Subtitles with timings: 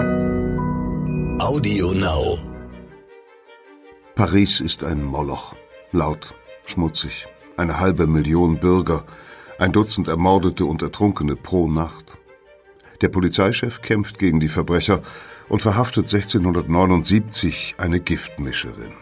[0.00, 2.38] Audio Now.
[4.14, 5.54] Paris ist ein Moloch.
[5.92, 6.34] Laut,
[6.64, 7.26] schmutzig.
[7.58, 9.04] Eine halbe Million Bürger,
[9.58, 12.16] ein Dutzend Ermordete und Ertrunkene pro Nacht.
[13.02, 15.02] Der Polizeichef kämpft gegen die Verbrecher
[15.48, 18.92] und verhaftet 1679 eine Giftmischerin.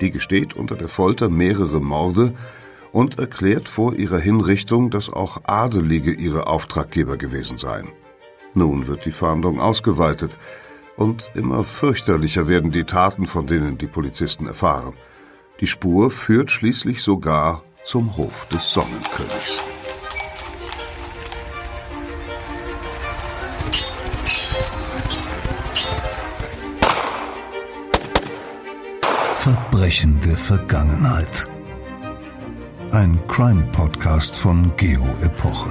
[0.00, 2.32] Die gesteht unter der Folter mehrere Morde
[2.92, 7.88] und erklärt vor ihrer Hinrichtung, dass auch Adelige ihre Auftraggeber gewesen seien.
[8.54, 10.38] Nun wird die Fahndung ausgeweitet
[10.96, 14.94] und immer fürchterlicher werden die Taten, von denen die Polizisten erfahren.
[15.60, 19.60] Die Spur führt schließlich sogar zum Hof des Sonnenkönigs.
[29.36, 31.48] Verbrechen der Vergangenheit.
[32.90, 35.70] Ein Crime-Podcast von Geo Epoche.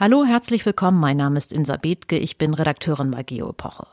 [0.00, 1.00] Hallo, herzlich willkommen.
[1.00, 2.16] Mein Name ist Insa Bethke.
[2.18, 3.88] Ich bin Redakteurin bei Geo Epoche.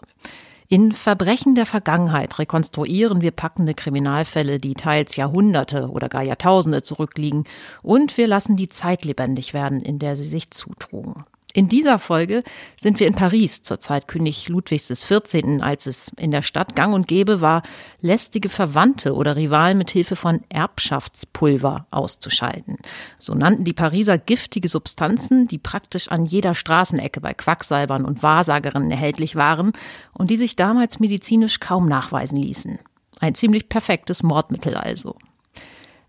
[0.68, 7.46] In Verbrechen der Vergangenheit rekonstruieren wir packende Kriminalfälle, die teils Jahrhunderte oder gar Jahrtausende zurückliegen,
[7.82, 11.26] und wir lassen die Zeit lebendig werden, in der sie sich zutrugen.
[11.56, 12.44] In dieser Folge
[12.76, 16.94] sind wir in Paris zur Zeit König Ludwigs XIV., als es in der Stadt gang
[16.94, 17.64] und gäbe war,
[18.02, 22.76] lästige Verwandte oder Rivalen mit Hilfe von Erbschaftspulver auszuschalten.
[23.20, 28.92] So nannten die Pariser giftige Substanzen, die praktisch an jeder Straßenecke bei Quacksalbern und Wahrsagerinnen
[28.92, 29.72] erhältlich waren
[30.12, 32.80] und die sich damals medizinisch kaum nachweisen ließen.
[33.22, 35.16] Ein ziemlich perfektes Mordmittel also.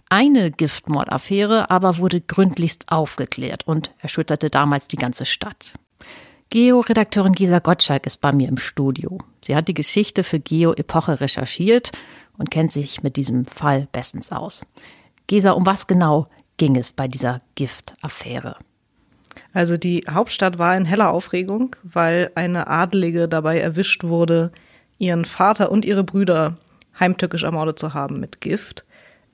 [0.08, 5.74] Eine Giftmordaffäre aber wurde gründlichst aufgeklärt und erschütterte damals die ganze Stadt.
[6.50, 9.18] Geo-Redakteurin Gisa Gottschalk ist bei mir im Studio.
[9.44, 11.90] Sie hat die Geschichte für Geo Epoche recherchiert
[12.38, 14.64] und kennt sich mit diesem Fall bestens aus.
[15.26, 18.56] Gesa, um was genau ging es bei dieser Giftaffäre?
[19.52, 24.52] Also die Hauptstadt war in heller Aufregung, weil eine Adelige dabei erwischt wurde,
[24.98, 26.58] ihren Vater und ihre Brüder
[26.98, 28.84] heimtückisch ermordet zu haben mit Gift.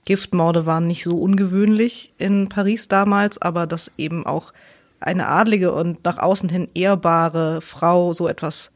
[0.05, 4.53] Giftmorde waren nicht so ungewöhnlich in Paris damals, aber dass eben auch
[5.01, 8.71] eine adlige und nach außen hin ehrbare Frau so etwas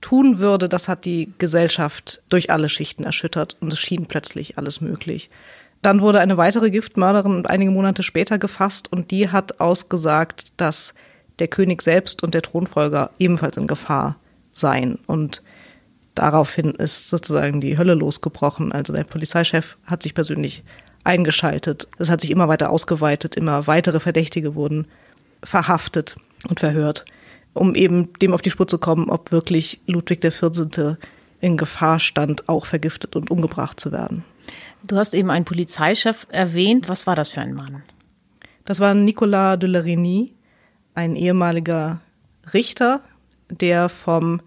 [0.00, 4.80] tun würde, das hat die Gesellschaft durch alle Schichten erschüttert und es schien plötzlich alles
[4.80, 5.30] möglich.
[5.80, 10.94] Dann wurde eine weitere Giftmörderin einige Monate später gefasst und die hat ausgesagt, dass
[11.38, 14.16] der König selbst und der Thronfolger ebenfalls in Gefahr
[14.52, 14.98] seien.
[15.06, 15.42] Und
[16.14, 18.72] daraufhin ist sozusagen die Hölle losgebrochen.
[18.72, 20.62] Also der Polizeichef hat sich persönlich
[21.04, 21.88] eingeschaltet.
[21.98, 24.86] Es hat sich immer weiter ausgeweitet, immer weitere Verdächtige wurden
[25.42, 26.16] verhaftet
[26.48, 27.04] und verhört,
[27.52, 30.96] um eben dem auf die Spur zu kommen, ob wirklich Ludwig XIV.
[31.40, 34.24] in Gefahr stand, auch vergiftet und umgebracht zu werden.
[34.86, 36.88] Du hast eben einen Polizeichef erwähnt.
[36.88, 37.82] Was war das für ein Mann?
[38.64, 40.34] Das war Nicolas de Larigny,
[40.94, 42.00] ein ehemaliger
[42.54, 43.02] Richter,
[43.50, 44.40] der vom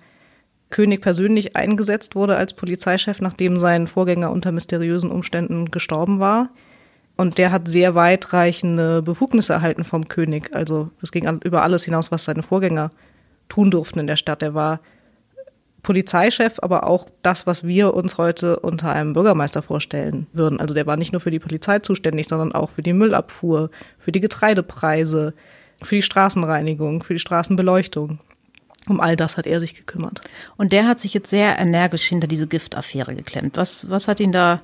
[0.75, 6.49] König persönlich eingesetzt wurde als Polizeichef, nachdem sein Vorgänger unter mysteriösen Umständen gestorben war.
[7.15, 10.53] Und der hat sehr weitreichende Befugnisse erhalten vom König.
[10.53, 12.91] Also es ging über alles hinaus, was seine Vorgänger
[13.47, 14.43] tun durften in der Stadt.
[14.43, 14.81] Er war
[15.81, 20.59] Polizeichef, aber auch das, was wir uns heute unter einem Bürgermeister vorstellen würden.
[20.59, 24.11] Also der war nicht nur für die Polizei zuständig, sondern auch für die Müllabfuhr, für
[24.11, 25.35] die Getreidepreise,
[25.81, 28.19] für die Straßenreinigung, für die Straßenbeleuchtung.
[28.87, 30.21] Um all das hat er sich gekümmert.
[30.57, 33.57] Und der hat sich jetzt sehr energisch hinter diese Giftaffäre geklemmt.
[33.57, 34.61] Was, was hat ihn da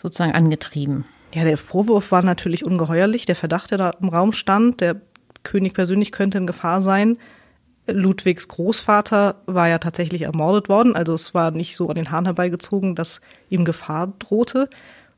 [0.00, 1.04] sozusagen angetrieben?
[1.34, 3.26] Ja, der Vorwurf war natürlich ungeheuerlich.
[3.26, 5.00] Der Verdacht, der da im Raum stand, der
[5.42, 7.18] König persönlich könnte in Gefahr sein.
[7.86, 10.96] Ludwigs Großvater war ja tatsächlich ermordet worden.
[10.96, 13.20] Also es war nicht so an den Haaren herbeigezogen, dass
[13.50, 14.70] ihm Gefahr drohte.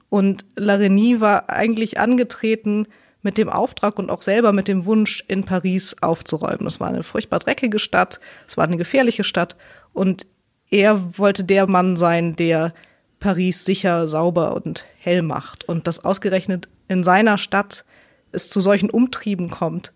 [0.08, 2.86] Und Larigny war eigentlich angetreten,
[3.26, 6.64] mit dem Auftrag und auch selber mit dem Wunsch, in Paris aufzuräumen.
[6.64, 9.56] Es war eine furchtbar dreckige Stadt, es war eine gefährliche Stadt
[9.92, 10.26] und
[10.70, 12.72] er wollte der Mann sein, der
[13.18, 15.68] Paris sicher, sauber und hell macht.
[15.68, 17.84] Und dass ausgerechnet in seiner Stadt
[18.30, 19.92] es zu solchen Umtrieben kommt,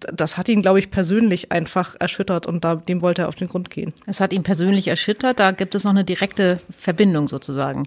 [0.00, 3.48] das hat ihn, glaube ich, persönlich einfach erschüttert und da, dem wollte er auf den
[3.48, 3.94] Grund gehen.
[4.04, 7.86] Es hat ihn persönlich erschüttert, da gibt es noch eine direkte Verbindung sozusagen.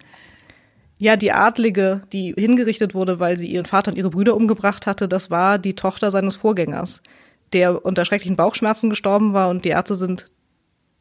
[1.01, 5.07] Ja, die Adlige, die hingerichtet wurde, weil sie ihren Vater und ihre Brüder umgebracht hatte,
[5.07, 7.01] das war die Tochter seines Vorgängers,
[7.53, 10.25] der unter schrecklichen Bauchschmerzen gestorben war und die Ärzte sind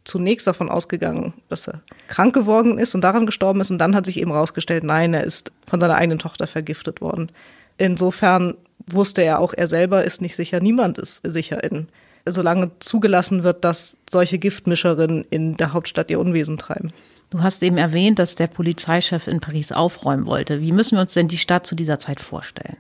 [0.05, 4.07] zunächst davon ausgegangen, dass er krank geworden ist und daran gestorben ist und dann hat
[4.07, 7.33] sich eben rausgestellt, nein, er ist von seiner eigenen Tochter vergiftet worden.
[7.77, 8.55] Insofern
[8.87, 11.89] wusste er auch, er selber ist nicht sicher, niemand ist sicher in,
[12.25, 16.93] solange zugelassen wird, dass solche Giftmischerinnen in der Hauptstadt ihr Unwesen treiben.
[17.31, 20.61] Du hast eben erwähnt, dass der Polizeichef in Paris aufräumen wollte.
[20.61, 22.79] Wie müssen wir uns denn die Stadt zu dieser Zeit vorstellen?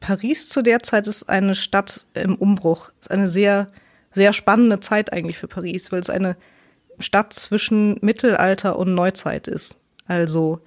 [0.00, 2.90] Paris zu der Zeit ist eine Stadt im Umbruch.
[3.00, 3.68] Ist eine sehr,
[4.12, 6.36] sehr spannende Zeit eigentlich für Paris, weil es eine
[6.98, 9.76] Stadt zwischen Mittelalter und Neuzeit ist.
[10.06, 10.60] Also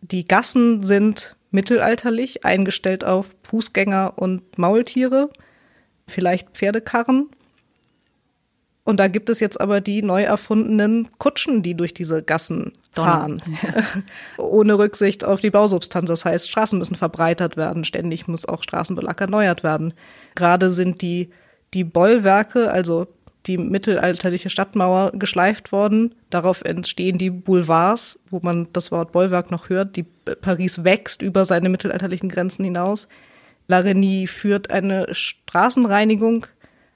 [0.00, 5.30] die Gassen sind mittelalterlich, eingestellt auf Fußgänger und Maultiere,
[6.06, 7.30] vielleicht Pferdekarren.
[8.86, 13.42] Und da gibt es jetzt aber die neu erfundenen Kutschen, die durch diese Gassen fahren.
[14.38, 16.08] Ohne Rücksicht auf die Bausubstanz.
[16.08, 17.84] Das heißt, Straßen müssen verbreitert werden.
[17.84, 19.92] Ständig muss auch Straßenbelag erneuert werden.
[20.36, 21.30] Gerade sind die,
[21.74, 23.08] die Bollwerke, also
[23.46, 26.14] die mittelalterliche Stadtmauer geschleift worden.
[26.30, 29.96] Darauf entstehen die Boulevards, wo man das Wort Bollwerk noch hört.
[29.96, 33.08] Die Paris wächst über seine mittelalterlichen Grenzen hinaus.
[33.68, 36.46] La Renie führt eine Straßenreinigung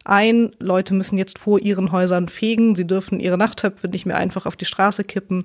[0.04, 0.52] ein.
[0.58, 2.76] Leute müssen jetzt vor ihren Häusern fegen.
[2.76, 5.44] Sie dürfen ihre Nachttöpfe nicht mehr einfach auf die Straße kippen.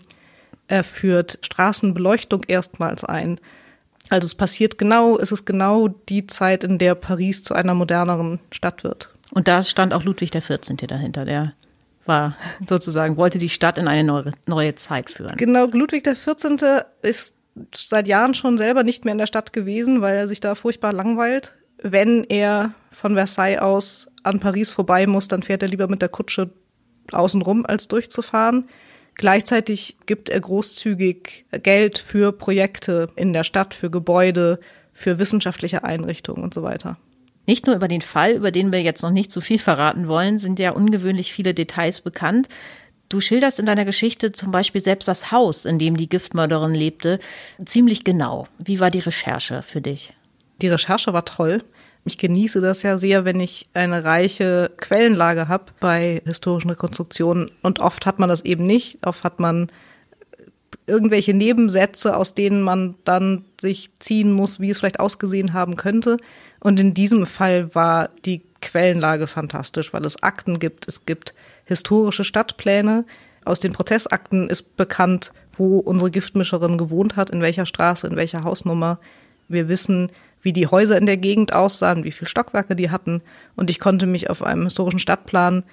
[0.68, 3.40] Er führt Straßenbeleuchtung erstmals ein.
[4.10, 8.40] Also es passiert genau, es ist genau die Zeit, in der Paris zu einer moderneren
[8.52, 9.10] Stadt wird.
[9.32, 10.78] Und da stand auch Ludwig XIV.
[10.88, 11.54] dahinter, der
[12.06, 12.36] war
[12.68, 15.36] sozusagen, wollte die Stadt in eine neue, neue Zeit führen.
[15.38, 16.86] Genau, Ludwig XIV.
[17.02, 17.36] ist
[17.74, 20.94] seit Jahren schon selber nicht mehr in der Stadt gewesen, weil er sich da furchtbar
[20.94, 21.56] langweilt.
[21.82, 26.10] Wenn er von Versailles aus an Paris vorbei muss, dann fährt er lieber mit der
[26.10, 26.52] Kutsche
[27.12, 28.68] außenrum, als durchzufahren.
[29.16, 34.60] Gleichzeitig gibt er großzügig Geld für Projekte in der Stadt, für Gebäude,
[34.94, 36.98] für wissenschaftliche Einrichtungen und so weiter.
[37.48, 40.40] Nicht nur über den Fall, über den wir jetzt noch nicht zu viel verraten wollen,
[40.40, 42.48] sind ja ungewöhnlich viele Details bekannt.
[43.08, 47.20] Du schilderst in deiner Geschichte zum Beispiel selbst das Haus, in dem die Giftmörderin lebte,
[47.64, 48.48] ziemlich genau.
[48.58, 50.14] Wie war die Recherche für dich?
[50.62, 51.64] Die Recherche war toll.
[52.08, 57.50] Ich genieße das ja sehr, wenn ich eine reiche Quellenlage habe bei historischen Rekonstruktionen.
[57.64, 59.06] Und oft hat man das eben nicht.
[59.06, 59.70] Oft hat man
[60.86, 66.18] irgendwelche Nebensätze, aus denen man dann sich ziehen muss, wie es vielleicht ausgesehen haben könnte.
[66.60, 70.88] Und in diesem Fall war die Quellenlage fantastisch, weil es Akten gibt.
[70.88, 71.34] Es gibt
[71.66, 73.06] historische Stadtpläne.
[73.46, 78.44] Aus den Prozessakten ist bekannt, wo unsere Giftmischerin gewohnt hat, in welcher Straße, in welcher
[78.44, 79.00] Hausnummer.
[79.48, 80.12] Wir wissen,
[80.46, 83.24] wie die Häuser in der Gegend aussahen, wie viele Stockwerke die hatten.
[83.56, 85.64] Und ich konnte mich auf einem historischen Stadtplan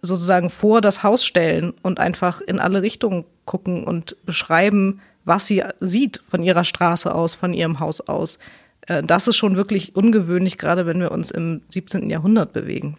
[0.00, 5.62] sozusagen vor das Haus stellen und einfach in alle Richtungen gucken und beschreiben, was sie
[5.80, 8.38] sieht von ihrer Straße aus, von ihrem Haus aus.
[8.86, 12.08] Äh, das ist schon wirklich ungewöhnlich, gerade wenn wir uns im 17.
[12.08, 12.96] Jahrhundert bewegen.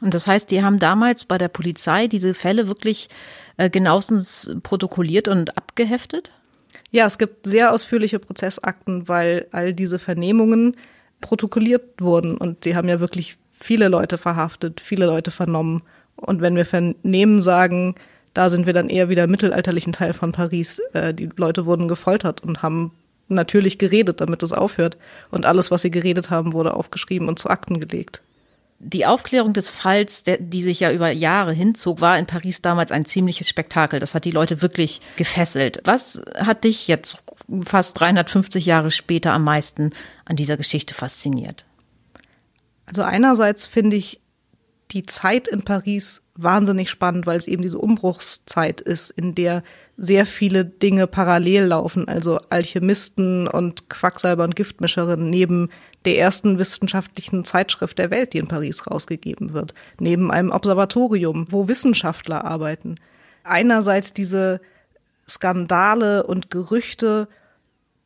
[0.00, 3.10] Und das heißt, die haben damals bei der Polizei diese Fälle wirklich
[3.58, 6.32] äh, genauestens protokolliert und abgeheftet?
[6.90, 10.76] Ja, es gibt sehr ausführliche Prozessakten, weil all diese Vernehmungen
[11.20, 15.82] protokolliert wurden und sie haben ja wirklich viele Leute verhaftet, viele Leute vernommen.
[16.16, 17.94] Und wenn wir vernehmen sagen,
[18.34, 20.78] da sind wir dann eher wieder im mittelalterlichen Teil von Paris.
[20.92, 22.92] Äh, die Leute wurden gefoltert und haben
[23.28, 24.98] natürlich geredet, damit es aufhört.
[25.30, 28.22] Und alles, was sie geredet haben, wurde aufgeschrieben und zu Akten gelegt.
[28.78, 32.92] Die Aufklärung des Falls, der, die sich ja über Jahre hinzog, war in Paris damals
[32.92, 34.00] ein ziemliches Spektakel.
[34.00, 35.80] Das hat die Leute wirklich gefesselt.
[35.84, 37.18] Was hat dich jetzt
[37.64, 39.92] fast 350 Jahre später am meisten
[40.26, 41.64] an dieser Geschichte fasziniert?
[42.84, 44.20] Also einerseits finde ich
[44.92, 49.62] die Zeit in Paris wahnsinnig spannend, weil es eben diese Umbruchszeit ist, in der
[49.96, 55.70] sehr viele Dinge parallel laufen, also Alchemisten und Quacksalber und Giftmischerinnen neben
[56.06, 61.68] der ersten wissenschaftlichen Zeitschrift der Welt, die in Paris rausgegeben wird, neben einem Observatorium, wo
[61.68, 62.94] Wissenschaftler arbeiten.
[63.42, 64.60] Einerseits diese
[65.28, 67.28] Skandale und Gerüchte,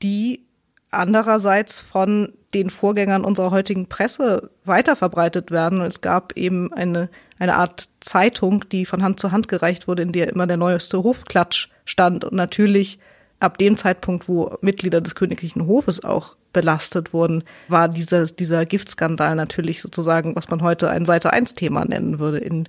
[0.02, 0.46] die
[0.90, 5.82] andererseits von den Vorgängern unserer heutigen Presse weiterverbreitet werden.
[5.82, 10.12] Es gab eben eine, eine Art Zeitung, die von Hand zu Hand gereicht wurde, in
[10.12, 12.24] der immer der neueste Hofklatsch stand.
[12.24, 12.98] Und natürlich
[13.40, 19.34] ab dem Zeitpunkt, wo Mitglieder des königlichen Hofes auch belastet wurden, war dieser, dieser Giftskandal
[19.34, 22.68] natürlich sozusagen, was man heute ein Seite 1 Thema nennen würde in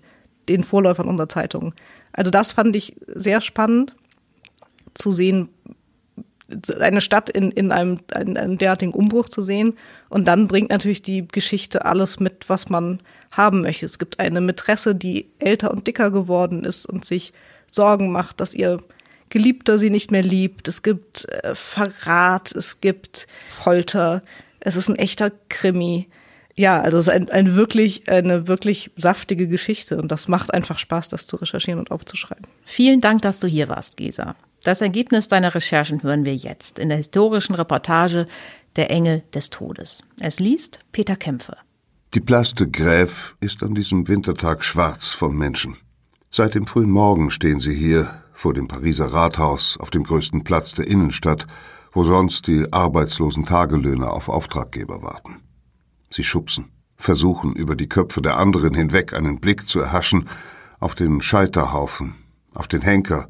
[0.49, 1.73] den Vorläufern unserer Zeitung.
[2.13, 3.95] Also das fand ich sehr spannend
[4.93, 5.49] zu sehen,
[6.79, 9.77] eine Stadt in, in einem, in einem derartigen Umbruch zu sehen.
[10.09, 12.99] Und dann bringt natürlich die Geschichte alles mit, was man
[13.31, 13.85] haben möchte.
[13.85, 17.31] Es gibt eine Mätresse, die älter und dicker geworden ist und sich
[17.67, 18.79] Sorgen macht, dass ihr
[19.31, 20.67] Geliebter sie nicht mehr liebt.
[20.67, 24.21] Es gibt äh, Verrat, es gibt Folter.
[24.59, 26.07] Es ist ein echter Krimi.
[26.55, 30.77] Ja, also es ist ein, ein wirklich, eine wirklich saftige Geschichte und das macht einfach
[30.77, 32.45] Spaß, das zu recherchieren und aufzuschreiben.
[32.65, 34.35] Vielen Dank, dass du hier warst, Gesa.
[34.63, 38.27] Das Ergebnis deiner Recherchen hören wir jetzt in der historischen Reportage
[38.75, 40.03] Der Engel des Todes.
[40.19, 41.57] Es liest Peter Kämpfe.
[42.13, 45.77] Die Place de Grève ist an diesem Wintertag schwarz von Menschen.
[46.29, 50.74] Seit dem frühen Morgen stehen sie hier vor dem Pariser Rathaus auf dem größten Platz
[50.74, 51.48] der Innenstadt
[51.91, 55.41] wo sonst die arbeitslosen Tagelöhner auf Auftraggeber warten.
[56.10, 60.29] Sie schubsen, versuchen über die Köpfe der anderen hinweg einen Blick zu erhaschen
[60.79, 62.15] auf den Scheiterhaufen,
[62.53, 63.27] auf den Henker,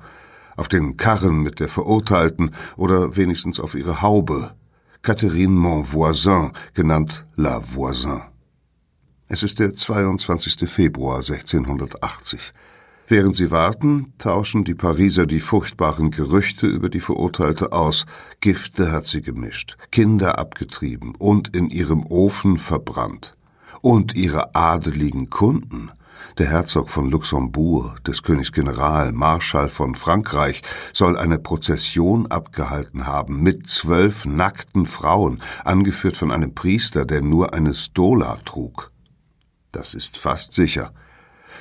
[0.55, 4.53] auf den Karren mit der Verurteilten oder wenigstens auf ihre Haube,
[5.01, 8.21] Catherine Monvoisin, genannt La Voisin.
[9.27, 10.69] Es ist der 22.
[10.69, 12.53] Februar 1680.
[13.11, 18.05] Während sie warten, tauschen die Pariser die furchtbaren Gerüchte über die Verurteilte aus.
[18.39, 23.33] Gifte hat sie gemischt, Kinder abgetrieben und in ihrem Ofen verbrannt.
[23.81, 25.91] Und ihre adeligen Kunden
[26.37, 30.61] der Herzog von Luxemburg, des Königs General, Marschall von Frankreich,
[30.93, 37.53] soll eine Prozession abgehalten haben mit zwölf nackten Frauen, angeführt von einem Priester, der nur
[37.53, 38.89] eine Stola trug.
[39.73, 40.93] Das ist fast sicher.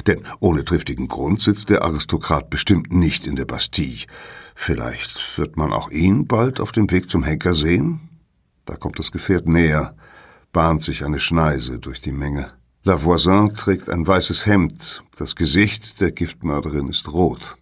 [0.07, 4.07] Denn ohne triftigen Grund sitzt der Aristokrat bestimmt nicht in der Bastille.
[4.54, 8.00] Vielleicht wird man auch ihn bald auf dem Weg zum Henker sehen?
[8.64, 9.97] Da kommt das Gefährt näher,
[10.52, 12.52] bahnt sich eine Schneise durch die Menge.
[12.83, 17.57] La Voisin trägt ein weißes Hemd, das Gesicht der Giftmörderin ist rot.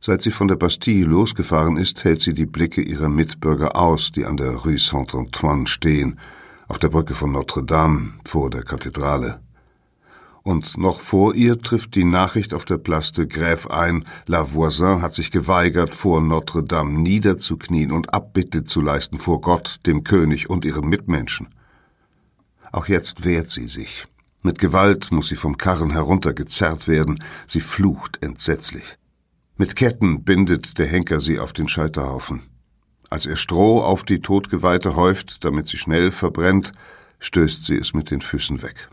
[0.00, 4.24] Seit sie von der Bastille losgefahren ist, hält sie die Blicke ihrer Mitbürger aus, die
[4.24, 6.18] an der Rue Saint-Antoine stehen,
[6.68, 9.40] auf der Brücke von Notre-Dame vor der Kathedrale.
[10.42, 15.00] Und noch vor ihr trifft die Nachricht auf der Place de Grève ein, La Voisin
[15.00, 20.64] hat sich geweigert, vor Notre-Dame niederzuknien und Abbitte zu leisten vor Gott, dem König und
[20.64, 21.48] ihren Mitmenschen.
[22.72, 24.06] Auch jetzt wehrt sie sich.
[24.42, 28.96] Mit Gewalt muss sie vom Karren heruntergezerrt werden, sie flucht entsetzlich.
[29.56, 32.42] Mit Ketten bindet der Henker sie auf den Scheiterhaufen.
[33.10, 36.72] Als er Stroh auf die Todgeweihte häuft, damit sie schnell verbrennt,
[37.20, 38.88] stößt sie es mit den Füßen weg.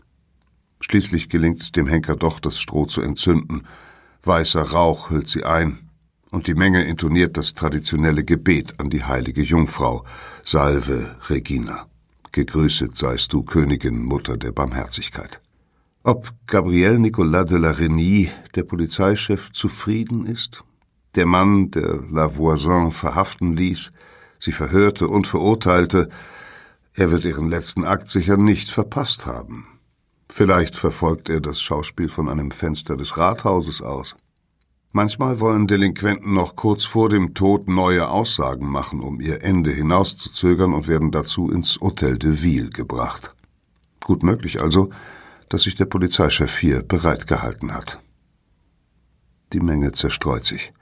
[0.80, 3.66] Schließlich gelingt es dem Henker doch, das Stroh zu entzünden.
[4.22, 5.90] Weißer Rauch hüllt sie ein,
[6.30, 10.04] und die Menge intoniert das traditionelle Gebet an die heilige Jungfrau,
[10.42, 11.86] Salve Regina.
[12.32, 15.40] Gegrüßet seist du, Königin, Mutter der Barmherzigkeit.
[16.02, 20.62] Ob Gabriel Nicolas de la Renie, der Polizeichef, zufrieden ist?
[21.16, 23.90] Der Mann, der La Voisin verhaften ließ,
[24.38, 26.08] sie verhörte und verurteilte,
[26.94, 29.66] er wird ihren letzten Akt sicher nicht verpasst haben.
[30.32, 34.14] Vielleicht verfolgt er das Schauspiel von einem Fenster des Rathauses aus.
[34.92, 40.72] Manchmal wollen Delinquenten noch kurz vor dem Tod neue Aussagen machen, um ihr Ende hinauszuzögern
[40.72, 43.34] und werden dazu ins Hotel de Ville gebracht.
[44.04, 44.90] Gut möglich also,
[45.48, 48.00] dass sich der Polizeichef hier bereit gehalten hat.
[49.52, 50.72] Die Menge zerstreut sich.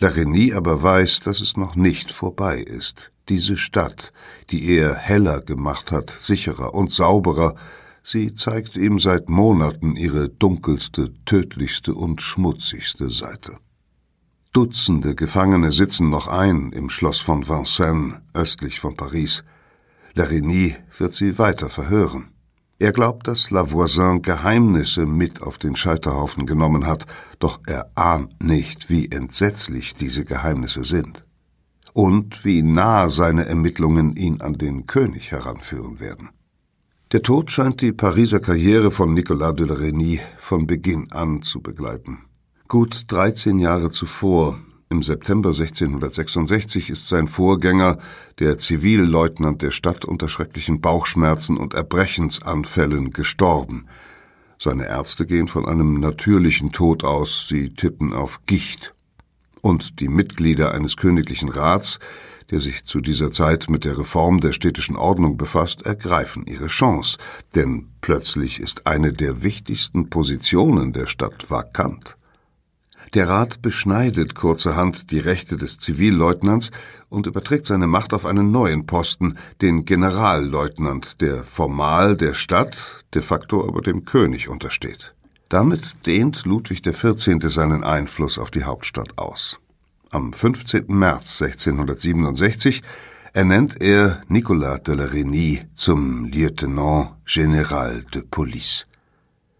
[0.00, 3.12] Larigny aber weiß, dass es noch nicht vorbei ist.
[3.28, 4.12] Diese Stadt,
[4.50, 7.54] die er heller gemacht hat, sicherer und sauberer,
[8.02, 13.58] Sie zeigt ihm seit Monaten ihre dunkelste, tödlichste und schmutzigste Seite.
[14.52, 19.44] Dutzende Gefangene sitzen noch ein im Schloss von Vincennes, östlich von Paris.
[20.14, 22.30] Larigny wird sie weiter verhören.
[22.80, 27.06] Er glaubt, dass La Voisin Geheimnisse mit auf den Scheiterhaufen genommen hat,
[27.38, 31.24] doch er ahnt nicht, wie entsetzlich diese Geheimnisse sind.
[31.92, 36.30] Und wie nah seine Ermittlungen ihn an den König heranführen werden.
[37.12, 41.60] Der Tod scheint die Pariser Karriere von Nicolas de la Reynie von Beginn an zu
[41.60, 42.18] begleiten.
[42.68, 47.98] Gut 13 Jahre zuvor, im September 1666, ist sein Vorgänger,
[48.38, 53.86] der Zivilleutnant der Stadt, unter schrecklichen Bauchschmerzen und Erbrechensanfällen gestorben.
[54.56, 58.94] Seine Ärzte gehen von einem natürlichen Tod aus, sie tippen auf Gicht.
[59.62, 61.98] Und die Mitglieder eines königlichen Rats,
[62.50, 67.18] der sich zu dieser Zeit mit der Reform der städtischen Ordnung befasst, ergreifen ihre Chance,
[67.54, 72.16] denn plötzlich ist eine der wichtigsten Positionen der Stadt vakant.
[73.14, 76.70] Der Rat beschneidet kurzerhand die Rechte des Zivilleutnants
[77.08, 83.22] und überträgt seine Macht auf einen neuen Posten, den Generalleutnant, der formal der Stadt, de
[83.22, 85.14] facto aber dem König untersteht.
[85.48, 87.38] Damit dehnt Ludwig XIV.
[87.50, 89.58] seinen Einfluss auf die Hauptstadt aus.
[90.12, 90.86] Am 15.
[90.88, 92.82] März 1667
[93.32, 98.88] ernennt er Nicolas de la Reynie zum Lieutenant Général de Police.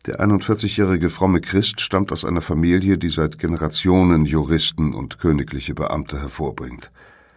[0.07, 6.21] Der 41-jährige fromme Christ stammt aus einer Familie, die seit Generationen Juristen und königliche Beamte
[6.21, 6.91] hervorbringt.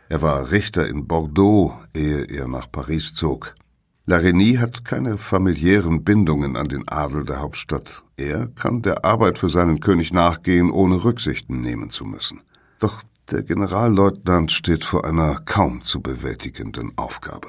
[0.10, 3.53] Er war Richter in Bordeaux, ehe er nach Paris zog.
[4.08, 8.01] La Reynie hat keine familiären Bindungen an den Adel der Hauptstadt.
[8.17, 12.41] Er kann der Arbeit für seinen König nachgehen, ohne Rücksichten nehmen zu müssen.
[12.83, 17.47] Doch der Generalleutnant steht vor einer kaum zu bewältigenden Aufgabe.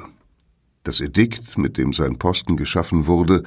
[0.84, 3.42] Das Edikt, mit dem sein Posten geschaffen wurde,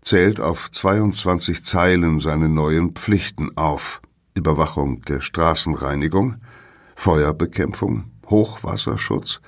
[0.00, 4.00] zählt auf 22 Zeilen seine neuen Pflichten auf.
[4.32, 6.36] Überwachung der Straßenreinigung,
[6.94, 9.42] Feuerbekämpfung, Hochwasserschutz,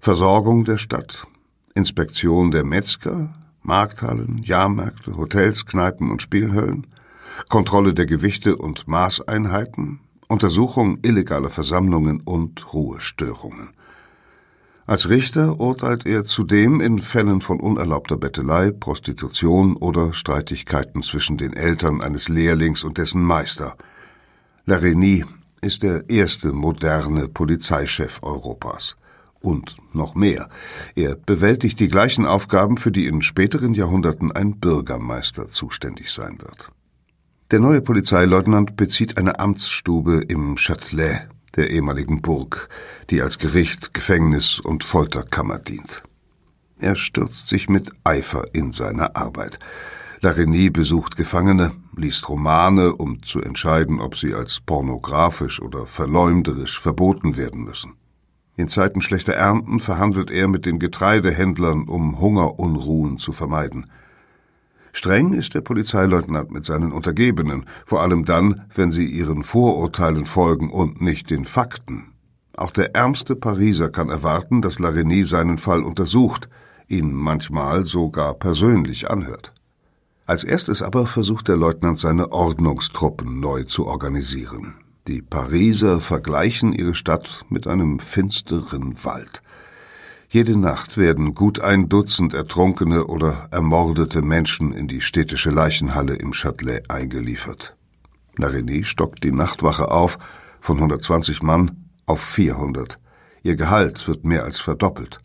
[0.00, 1.26] Versorgung der Stadt,
[1.74, 6.86] Inspektion der Metzger, Markthallen, Jahrmärkte, Hotels, Kneipen und Spielhöllen,
[7.48, 10.01] Kontrolle der Gewichte und Maßeinheiten,
[10.32, 13.68] Untersuchung illegaler Versammlungen und Ruhestörungen.
[14.86, 21.52] Als Richter urteilt er zudem in Fällen von unerlaubter Bettelei, Prostitution oder Streitigkeiten zwischen den
[21.52, 23.76] Eltern eines Lehrlings und dessen Meister.
[24.64, 25.26] Larigny
[25.60, 28.96] ist der erste moderne Polizeichef Europas.
[29.40, 30.48] Und noch mehr.
[30.94, 36.70] Er bewältigt die gleichen Aufgaben, für die in späteren Jahrhunderten ein Bürgermeister zuständig sein wird.
[37.52, 42.70] Der neue Polizeileutnant bezieht eine Amtsstube im Châtelet der ehemaligen Burg,
[43.10, 46.02] die als Gericht, Gefängnis und Folterkammer dient.
[46.78, 49.58] Er stürzt sich mit Eifer in seine Arbeit.
[50.22, 57.36] Larigny besucht Gefangene, liest Romane, um zu entscheiden, ob sie als pornografisch oder verleumderisch verboten
[57.36, 57.96] werden müssen.
[58.56, 63.90] In Zeiten schlechter Ernten verhandelt er mit den Getreidehändlern, um Hungerunruhen zu vermeiden.
[64.92, 70.70] Streng ist der Polizeileutnant mit seinen Untergebenen, vor allem dann, wenn sie ihren Vorurteilen folgen
[70.70, 72.12] und nicht den Fakten.
[72.54, 76.48] Auch der ärmste Pariser kann erwarten, dass Larigny seinen Fall untersucht,
[76.88, 79.52] ihn manchmal sogar persönlich anhört.
[80.26, 84.74] Als erstes aber versucht der Leutnant seine Ordnungstruppen neu zu organisieren.
[85.08, 89.42] Die Pariser vergleichen ihre Stadt mit einem finsteren Wald.
[90.32, 96.32] Jede Nacht werden gut ein Dutzend ertrunkene oder ermordete Menschen in die städtische Leichenhalle im
[96.32, 97.76] Châtelet eingeliefert.
[98.38, 100.16] Larigny stockt die Nachtwache auf
[100.58, 102.98] von 120 Mann auf 400.
[103.42, 105.18] Ihr Gehalt wird mehr als verdoppelt.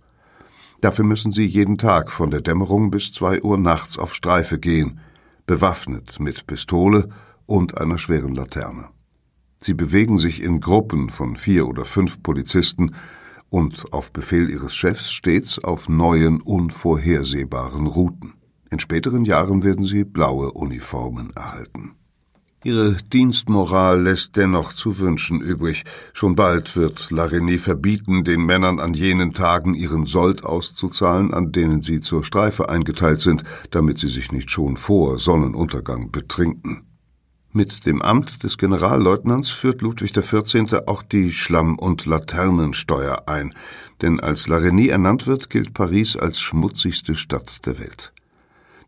[0.82, 5.00] Dafür müssen sie jeden Tag von der Dämmerung bis zwei Uhr nachts auf Streife gehen,
[5.46, 7.08] bewaffnet mit Pistole
[7.46, 8.90] und einer schweren Laterne.
[9.62, 12.94] Sie bewegen sich in Gruppen von vier oder fünf Polizisten
[13.50, 18.34] und auf Befehl ihres Chefs stets auf neuen, unvorhersehbaren Routen.
[18.70, 21.96] In späteren Jahren werden sie blaue Uniformen erhalten.
[22.64, 25.86] Ihre Dienstmoral lässt dennoch zu wünschen übrig.
[26.12, 31.82] Schon bald wird Larigny verbieten, den Männern an jenen Tagen ihren Sold auszuzahlen, an denen
[31.84, 36.87] sie zur Streife eingeteilt sind, damit sie sich nicht schon vor Sonnenuntergang betrinken.
[37.54, 40.82] Mit dem Amt des Generalleutnants führt Ludwig XIV.
[40.86, 43.54] auch die Schlamm- und Laternensteuer ein,
[44.02, 48.14] denn als Larigny ernannt wird, gilt Paris als schmutzigste Stadt der Welt.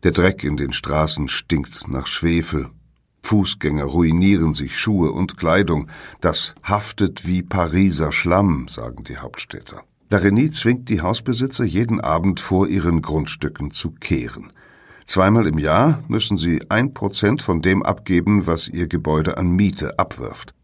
[0.02, 2.70] Der Dreck in den Straßen stinkt nach Schwefel.
[3.22, 5.88] Fußgänger ruinieren sich Schuhe und Kleidung.
[6.20, 9.82] Das haftet wie Pariser Schlamm, sagen die Hauptstädter.
[10.10, 14.52] Larigny zwingt die Hausbesitzer jeden Abend vor ihren Grundstücken zu kehren.
[15.10, 19.98] Zweimal im Jahr müssen sie ein Prozent von dem abgeben, was ihr Gebäude an Miete
[19.98, 20.54] abwirft.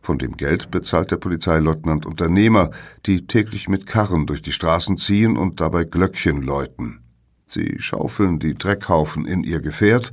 [0.00, 2.72] Von dem Geld bezahlt der Polizeileutnant Unternehmer,
[3.06, 7.04] die täglich mit Karren durch die Straßen ziehen und dabei Glöckchen läuten.
[7.44, 10.10] Sie schaufeln die Dreckhaufen in ihr Gefährt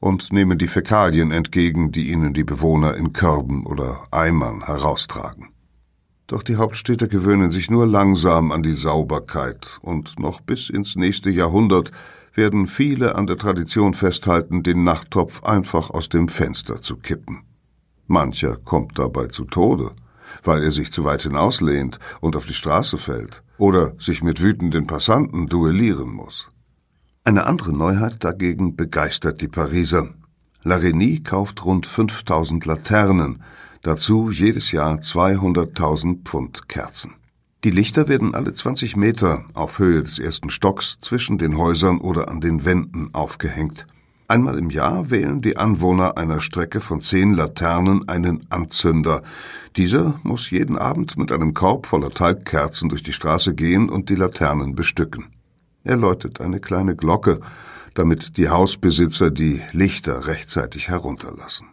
[0.00, 5.48] und nehmen die Fäkalien entgegen, die ihnen die Bewohner in Körben oder Eimern heraustragen.
[6.26, 11.30] Doch die Hauptstädte gewöhnen sich nur langsam an die Sauberkeit und noch bis ins nächste
[11.30, 11.90] Jahrhundert
[12.34, 17.42] werden viele an der Tradition festhalten, den Nachttopf einfach aus dem Fenster zu kippen.
[18.06, 19.92] Mancher kommt dabei zu Tode,
[20.42, 24.86] weil er sich zu weit hinauslehnt und auf die Straße fällt oder sich mit wütenden
[24.86, 26.48] Passanten duellieren muss.
[27.24, 30.08] Eine andere Neuheit dagegen begeistert die Pariser.
[30.62, 33.42] Larigny kauft rund 5000 Laternen,
[33.82, 37.14] dazu jedes Jahr 200.000 Pfund Kerzen.
[37.62, 42.30] Die Lichter werden alle 20 Meter auf Höhe des ersten Stocks zwischen den Häusern oder
[42.30, 43.86] an den Wänden aufgehängt.
[44.28, 49.22] Einmal im Jahr wählen die Anwohner einer Strecke von zehn Laternen einen Anzünder.
[49.76, 54.14] Dieser muss jeden Abend mit einem Korb voller Talgkerzen durch die Straße gehen und die
[54.14, 55.26] Laternen bestücken.
[55.84, 57.40] Er läutet eine kleine Glocke,
[57.92, 61.66] damit die Hausbesitzer die Lichter rechtzeitig herunterlassen.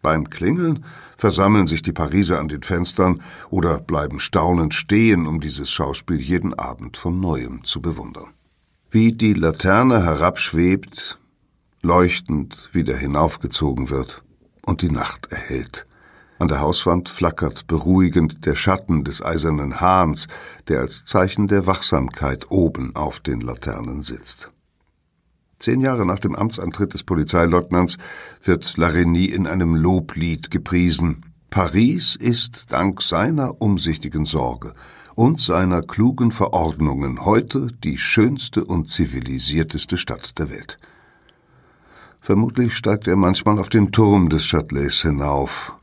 [0.00, 0.84] Beim Klingeln
[1.22, 6.52] versammeln sich die Pariser an den Fenstern oder bleiben staunend stehen, um dieses Schauspiel jeden
[6.52, 8.34] Abend von neuem zu bewundern.
[8.90, 11.20] Wie die Laterne herabschwebt,
[11.80, 14.24] leuchtend wieder hinaufgezogen wird
[14.66, 15.86] und die Nacht erhellt.
[16.40, 20.26] An der Hauswand flackert beruhigend der Schatten des eisernen Hahns,
[20.66, 24.51] der als Zeichen der Wachsamkeit oben auf den Laternen sitzt.
[25.62, 27.96] Zehn Jahre nach dem Amtsantritt des Polizeileutnants
[28.42, 31.24] wird Larigny in einem Loblied gepriesen.
[31.50, 34.74] Paris ist dank seiner umsichtigen Sorge
[35.14, 40.78] und seiner klugen Verordnungen heute die schönste und zivilisierteste Stadt der Welt.
[42.20, 45.74] Vermutlich steigt er manchmal auf den Turm des Châtelets hinauf,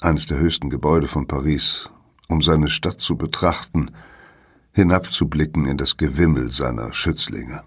[0.00, 1.90] eines der höchsten Gebäude von Paris,
[2.28, 3.90] um seine Stadt zu betrachten,
[4.70, 7.64] hinabzublicken in das Gewimmel seiner Schützlinge.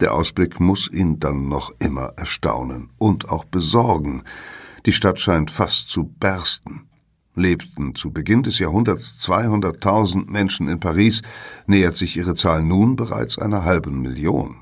[0.00, 4.22] Der Ausblick muss ihn dann noch immer erstaunen und auch besorgen.
[4.84, 6.86] Die Stadt scheint fast zu bersten.
[7.34, 11.22] Lebten zu Beginn des Jahrhunderts 200.000 Menschen in Paris,
[11.66, 14.56] nähert sich ihre Zahl nun bereits einer halben Million.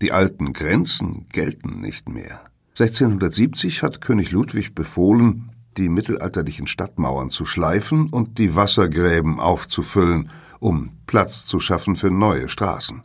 [0.00, 2.40] Die alten Grenzen gelten nicht mehr.
[2.78, 10.90] 1670 hat König Ludwig befohlen, die mittelalterlichen Stadtmauern zu schleifen und die Wassergräben aufzufüllen, um
[11.06, 13.02] Platz zu schaffen für neue Straßen.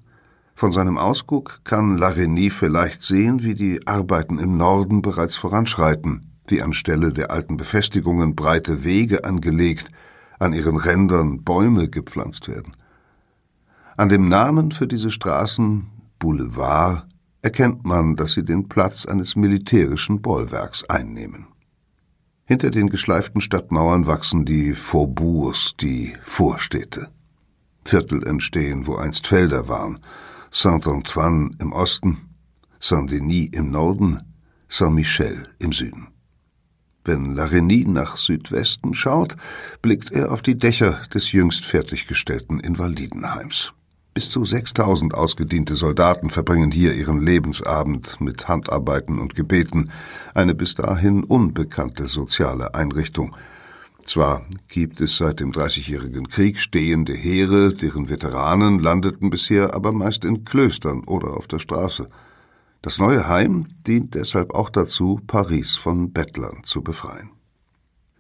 [0.58, 6.64] Von seinem Ausguck kann Larigny vielleicht sehen, wie die Arbeiten im Norden bereits voranschreiten, wie
[6.64, 9.92] anstelle der alten Befestigungen breite Wege angelegt,
[10.40, 12.76] an ihren Rändern Bäume gepflanzt werden.
[13.98, 17.06] An dem Namen für diese Straßen, Boulevard,
[17.44, 21.46] erkennt man, dass sie den Platz eines militärischen Bollwerks einnehmen.
[22.46, 27.10] Hinter den geschleiften Stadtmauern wachsen die Faubourgs, die Vorstädte.
[27.86, 30.00] Viertel entstehen, wo einst Felder waren,
[30.60, 32.18] Saint-Antoine im Osten,
[32.80, 34.24] Saint-Denis im Norden,
[34.68, 36.08] Saint-Michel im Süden.
[37.06, 39.38] Wenn Larigny nach Südwesten schaut,
[39.84, 43.74] blickt er auf die Dächer des jüngst fertiggestellten Invalidenheims.
[44.16, 49.92] Bis zu 6000 ausgediente Soldaten verbringen hier ihren Lebensabend mit Handarbeiten und Gebeten,
[50.34, 53.36] eine bis dahin unbekannte soziale Einrichtung–
[54.08, 60.26] zwar gibt es seit dem Dreißigjährigen Krieg stehende Heere, deren Veteranen landeten bisher aber meist
[60.26, 62.10] in Klöstern oder auf der Straße.
[62.82, 67.32] Das neue Heim dient deshalb auch dazu, Paris von Bettlern zu befreien.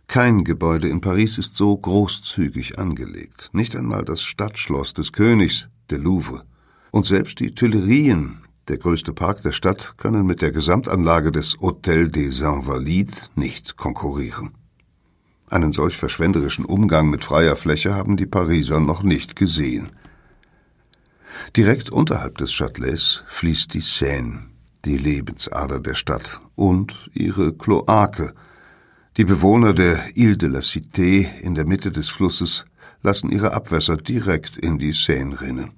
[0.07, 5.99] Kein Gebäude in Paris ist so großzügig angelegt, nicht einmal das Stadtschloss des Königs, der
[5.99, 6.43] Louvre.
[6.91, 12.07] Und selbst die Tuilerien, der größte Park der Stadt, können mit der Gesamtanlage des Hôtel
[12.07, 14.56] des Invalides nicht konkurrieren.
[15.49, 19.91] Einen solch verschwenderischen Umgang mit freier Fläche haben die Pariser noch nicht gesehen.
[21.55, 24.47] Direkt unterhalb des Châtelets fließt die Seine,
[24.83, 28.33] die Lebensader der Stadt, und ihre Kloake.
[29.15, 32.65] Die Bewohner der Ile de la Cité in der Mitte des Flusses
[33.01, 35.71] lassen ihre Abwässer direkt in die Seine rinnen.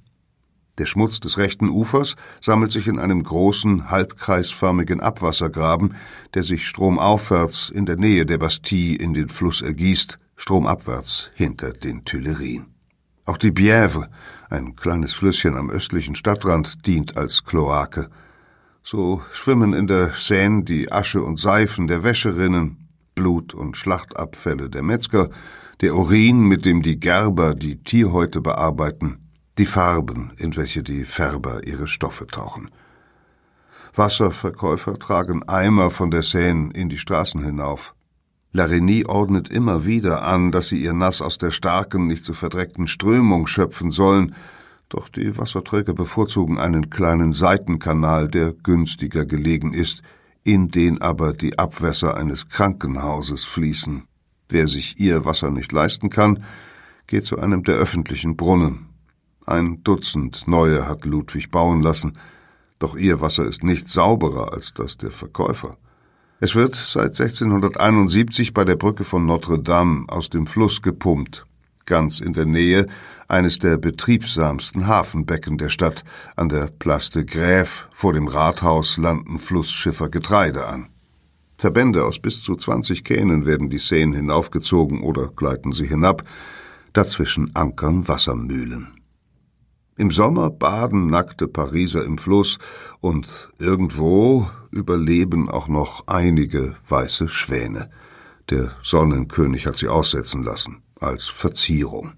[0.79, 5.95] Der Schmutz des rechten Ufers sammelt sich in einem großen, halbkreisförmigen Abwassergraben,
[6.33, 12.05] der sich stromaufwärts in der Nähe der Bastille in den Fluss ergießt, stromabwärts hinter den
[12.05, 12.67] Tuilerien.
[13.25, 14.07] Auch die Bièvre,
[14.49, 18.09] ein kleines Flüsschen am östlichen Stadtrand, dient als Kloake.
[18.81, 24.83] So schwimmen in der Seine die Asche und Seifen der Wäscherinnen, Blut und Schlachtabfälle der
[24.83, 25.29] Metzger,
[25.81, 29.28] der Urin, mit dem die Gerber die Tierhäute bearbeiten,
[29.59, 32.71] die Farben, in welche die Färber ihre Stoffe tauchen.
[33.93, 37.93] Wasserverkäufer tragen Eimer von der Seine in die Straßen hinauf.
[38.53, 42.87] Larigny ordnet immer wieder an, dass sie ihr Nass aus der starken, nicht zu verdreckten
[42.87, 44.33] Strömung schöpfen sollen,
[44.87, 50.01] doch die Wasserträger bevorzugen einen kleinen Seitenkanal, der günstiger gelegen ist,
[50.43, 54.03] in den aber die Abwässer eines Krankenhauses fließen.
[54.47, 56.43] Wer sich ihr Wasser nicht leisten kann,
[57.07, 58.88] geht zu einem der öffentlichen Brunnen.
[59.49, 62.19] Ein Dutzend neue hat Ludwig bauen lassen,
[62.77, 65.75] doch ihr Wasser ist nicht sauberer als das der Verkäufer.
[66.39, 71.47] Es wird seit 1671 bei der Brücke von Notre Dame aus dem Fluss gepumpt,
[71.87, 72.85] ganz in der Nähe
[73.27, 76.03] eines der betriebsamsten Hafenbecken der Stadt,
[76.35, 80.89] an der Place de Grève vor dem Rathaus landen Flussschiffer Getreide an.
[81.57, 86.21] Verbände aus bis zu 20 Kähnen werden die Seen hinaufgezogen oder gleiten sie hinab,
[86.93, 88.98] dazwischen ankern Wassermühlen.
[89.99, 92.57] Im Sommer baden nackte Pariser im Fluss
[93.01, 97.89] und irgendwo überleben auch noch einige weiße Schwäne.
[98.49, 102.13] Der Sonnenkönig hat sie aussetzen lassen, als Verzierung.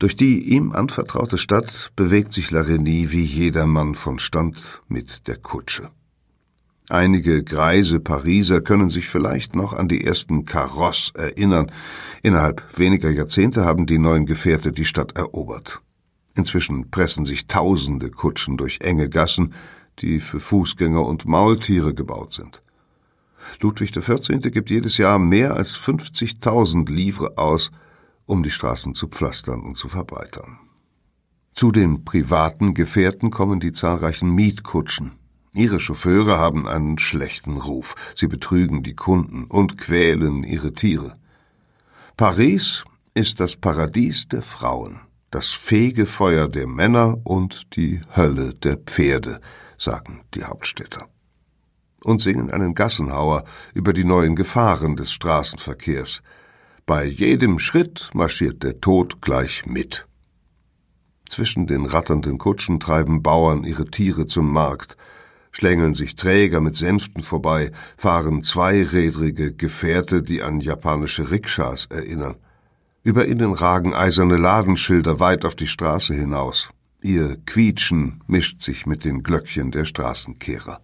[0.00, 5.90] Durch die ihm anvertraute Stadt bewegt sich Larigny wie jedermann von Stand mit der Kutsche.
[6.88, 11.70] Einige greise Pariser können sich vielleicht noch an die ersten Karosses erinnern.
[12.24, 15.80] Innerhalb weniger Jahrzehnte haben die neuen Gefährte die Stadt erobert.
[16.34, 19.54] Inzwischen pressen sich tausende Kutschen durch enge Gassen,
[19.98, 22.62] die für Fußgänger und Maultiere gebaut sind.
[23.60, 24.40] Ludwig XIV.
[24.52, 27.70] gibt jedes Jahr mehr als 50.000 Livre aus,
[28.26, 30.58] um die Straßen zu pflastern und zu verbreitern.
[31.52, 35.12] Zu den privaten Gefährten kommen die zahlreichen Mietkutschen.
[35.52, 37.96] Ihre Chauffeure haben einen schlechten Ruf.
[38.14, 41.16] Sie betrügen die Kunden und quälen ihre Tiere.
[42.16, 49.40] Paris ist das Paradies der Frauen das Fegefeuer der Männer und die Hölle der Pferde,
[49.78, 51.06] sagen die Hauptstädter.
[52.02, 56.22] Und singen einen Gassenhauer über die neuen Gefahren des Straßenverkehrs.
[56.86, 60.06] Bei jedem Schritt marschiert der Tod gleich mit.
[61.28, 64.96] Zwischen den ratternden Kutschen treiben Bauern ihre Tiere zum Markt,
[65.52, 72.36] schlängeln sich Träger mit Sänften vorbei, fahren zweirädrige Gefährte, die an japanische Rikschas erinnern.
[73.02, 76.68] Über ihnen ragen eiserne Ladenschilder weit auf die Straße hinaus.
[77.00, 80.80] Ihr Quietschen mischt sich mit den Glöckchen der Straßenkehrer.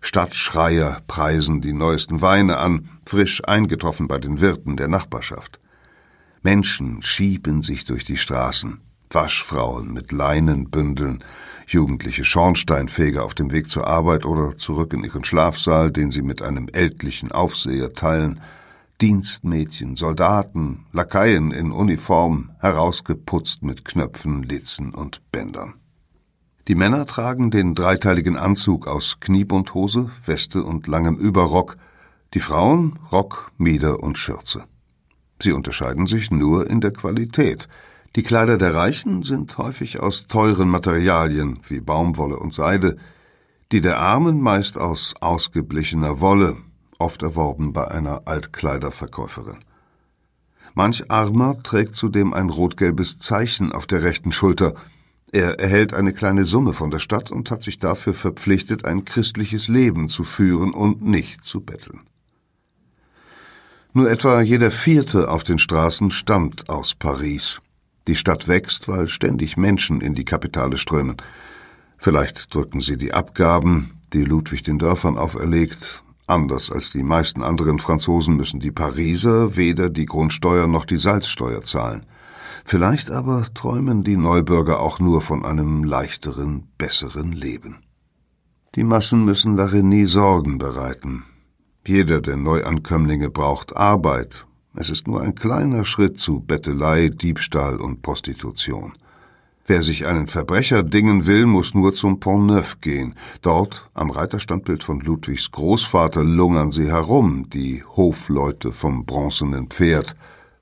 [0.00, 5.58] Stadtschreier preisen die neuesten Weine an, frisch eingetroffen bei den Wirten der Nachbarschaft.
[6.42, 11.24] Menschen schieben sich durch die Straßen, Waschfrauen mit Leinenbündeln,
[11.66, 16.42] jugendliche Schornsteinfeger auf dem Weg zur Arbeit oder zurück in ihren Schlafsaal, den sie mit
[16.42, 18.40] einem ältlichen Aufseher teilen,
[19.00, 25.74] Dienstmädchen, Soldaten, Lakaien in Uniform, herausgeputzt mit Knöpfen, Litzen und Bändern.
[26.68, 31.76] Die Männer tragen den dreiteiligen Anzug aus Kniebundhose, Weste und langem Überrock,
[32.32, 34.64] die Frauen Rock, Mieder und Schürze.
[35.42, 37.68] Sie unterscheiden sich nur in der Qualität.
[38.16, 42.96] Die Kleider der Reichen sind häufig aus teuren Materialien wie Baumwolle und Seide,
[43.72, 46.56] die der Armen meist aus ausgeblichener Wolle,
[46.98, 49.64] oft erworben bei einer Altkleiderverkäuferin.
[50.74, 54.74] Manch Armer trägt zudem ein rot-gelbes Zeichen auf der rechten Schulter.
[55.30, 59.68] Er erhält eine kleine Summe von der Stadt und hat sich dafür verpflichtet, ein christliches
[59.68, 62.00] Leben zu führen und nicht zu betteln.
[63.92, 67.60] Nur etwa jeder Vierte auf den Straßen stammt aus Paris.
[68.08, 71.16] Die Stadt wächst, weil ständig Menschen in die Kapitale strömen.
[71.96, 77.78] Vielleicht drücken sie die Abgaben, die Ludwig den Dörfern auferlegt, Anders als die meisten anderen
[77.78, 82.06] Franzosen müssen die Pariser weder die Grundsteuer noch die Salzsteuer zahlen.
[82.64, 87.76] Vielleicht aber träumen die Neubürger auch nur von einem leichteren, besseren Leben.
[88.74, 91.24] Die Massen müssen darin nie Sorgen bereiten.
[91.86, 94.46] Jeder der Neuankömmlinge braucht Arbeit.
[94.74, 98.94] Es ist nur ein kleiner Schritt zu Bettelei, Diebstahl und Prostitution.
[99.66, 103.14] Wer sich einen Verbrecher dingen will, muss nur zum Pont Neuf gehen.
[103.40, 110.16] Dort, am Reiterstandbild von Ludwigs Großvater, lungern sie herum, die Hofleute vom bronzenen Pferd,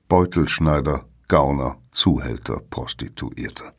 [0.07, 3.73] Beutelschneider, Gauner, Zuhälter, Prostituierte.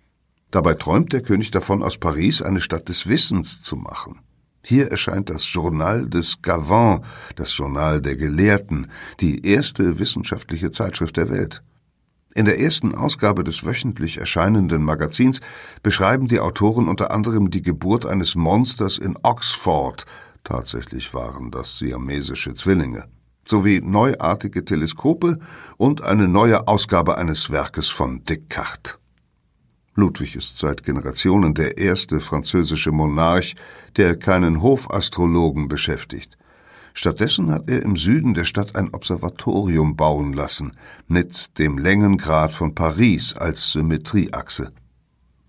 [0.50, 4.20] Dabei träumt der König davon, aus Paris eine Stadt des Wissens zu machen.
[4.62, 7.06] Hier erscheint das Journal des Gavants,
[7.36, 11.62] das Journal der Gelehrten, die erste wissenschaftliche Zeitschrift der Welt.
[12.36, 15.40] In der ersten Ausgabe des wöchentlich erscheinenden Magazins
[15.84, 20.04] beschreiben die Autoren unter anderem die Geburt eines Monsters in Oxford,
[20.42, 23.04] tatsächlich waren das siamesische Zwillinge,
[23.46, 25.38] sowie neuartige Teleskope
[25.76, 28.98] und eine neue Ausgabe eines Werkes von Descartes.
[29.94, 33.54] Ludwig ist seit Generationen der erste französische Monarch,
[33.96, 36.36] der keinen Hofastrologen beschäftigt.
[36.96, 40.76] Stattdessen hat er im Süden der Stadt ein Observatorium bauen lassen,
[41.08, 44.72] mit dem Längengrad von Paris als Symmetrieachse.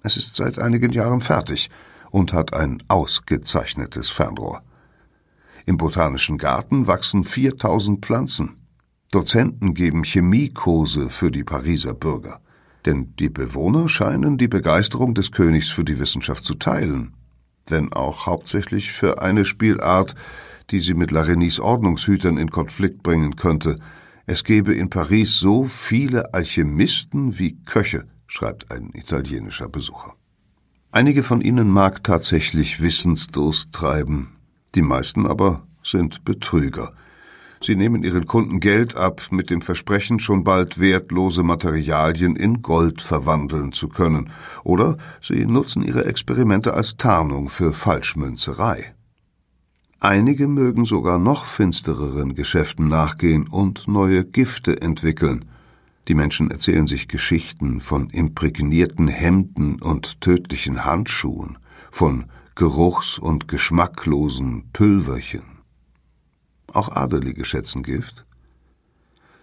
[0.02, 1.70] Es ist seit einigen Jahren fertig
[2.10, 4.64] und hat ein ausgezeichnetes Fernrohr.
[5.68, 8.58] Im Botanischen Garten wachsen 4000 Pflanzen.
[9.12, 12.40] Dozenten geben Chemiekurse für die Pariser Bürger.
[12.86, 17.14] Denn die Bewohner scheinen die Begeisterung des Königs für die Wissenschaft zu teilen,
[17.68, 20.16] wenn auch hauptsächlich für eine Spielart,
[20.72, 23.80] die sie mit Larenis Ordnungshütern in Konflikt bringen könnte.
[24.26, 30.14] Es gebe in Paris so viele Alchemisten wie Köche, schreibt ein italienischer Besucher.
[30.92, 34.38] Einige von ihnen mag tatsächlich Wissensdurst treiben,
[34.76, 36.94] die meisten aber sind Betrüger.
[37.62, 43.02] Sie nehmen ihren Kunden Geld ab mit dem Versprechen, schon bald wertlose Materialien in Gold
[43.02, 44.30] verwandeln zu können,
[44.64, 48.94] oder sie nutzen ihre Experimente als Tarnung für Falschmünzerei.
[50.00, 55.46] Einige mögen sogar noch finstereren Geschäften nachgehen und neue Gifte entwickeln.
[56.08, 61.58] Die Menschen erzählen sich Geschichten von imprägnierten Hemden und tödlichen Handschuhen,
[61.92, 65.44] von geruchs- und geschmacklosen Pülverchen.
[66.72, 68.26] Auch Adelige schätzen Gift.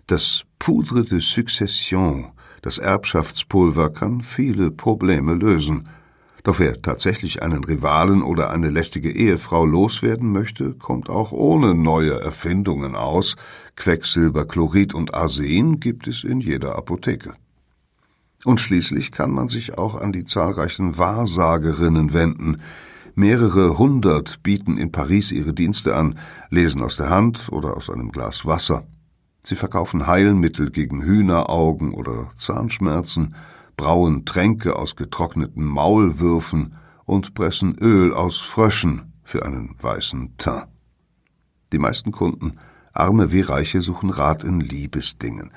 [0.07, 5.89] Das Poudre de Succession, das Erbschaftspulver, kann viele Probleme lösen–
[6.43, 12.21] doch wer tatsächlich einen Rivalen oder eine lästige Ehefrau loswerden möchte, kommt auch ohne neue
[12.21, 13.37] Erfindungen aus.
[13.77, 17.35] Quecksilber, Chlorid und Arsen gibt es in jeder Apotheke.
[18.45, 22.61] Und schließlich kann man sich auch an die zahlreichen Wahrsagerinnen wenden.
[23.15, 26.19] Mehrere hundert bieten in Paris ihre Dienste an,
[26.51, 28.85] lesen aus der Hand oder aus einem Glas Wasser.
[29.41, 33.37] Sie verkaufen Heilmittel gegen Hühneraugen oder Zahnschmerzen,
[33.77, 40.69] brauen Tränke aus getrockneten Maulwürfen und pressen Öl aus Fröschen für einen weißen Teint.
[41.73, 42.59] Die meisten Kunden,
[42.93, 45.53] arme wie reiche, suchen Rat in Liebesdingen.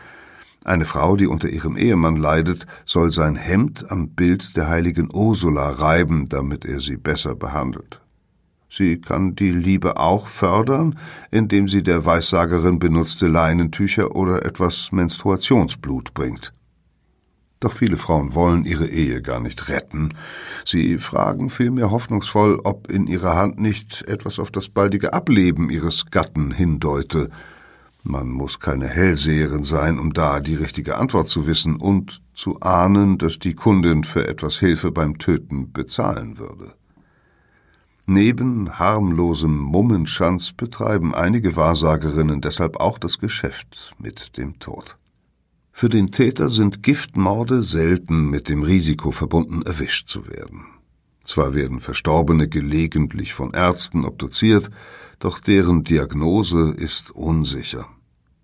[0.64, 5.70] Eine Frau, die unter ihrem Ehemann leidet, soll sein Hemd am Bild der heiligen Ursula
[5.70, 8.02] reiben, damit er sie besser behandelt.
[8.68, 10.98] Sie kann die Liebe auch fördern,
[11.30, 16.52] indem sie der Weissagerin benutzte Leinentücher oder etwas Menstruationsblut bringt.
[17.60, 20.10] Doch viele Frauen wollen ihre Ehe gar nicht retten.
[20.66, 26.12] Sie fragen vielmehr hoffnungsvoll, ob in ihrer Hand nicht etwas auf das baldige Ableben ihres
[26.12, 27.30] Gatten hindeute,
[28.08, 33.18] man muss keine Hellseherin sein, um da die richtige Antwort zu wissen und zu ahnen,
[33.18, 36.76] dass die Kundin für etwas Hilfe beim Töten bezahlen würde.
[38.06, 44.98] Neben harmlosem Mummenschanz betreiben einige Wahrsagerinnen deshalb auch das Geschäft mit dem Tod.
[45.78, 50.68] Für den Täter sind Giftmorde selten mit dem Risiko verbunden, erwischt zu werden.
[51.26, 54.70] Zwar werden Verstorbene gelegentlich von Ärzten obduziert,
[55.20, 57.90] doch deren Diagnose ist unsicher.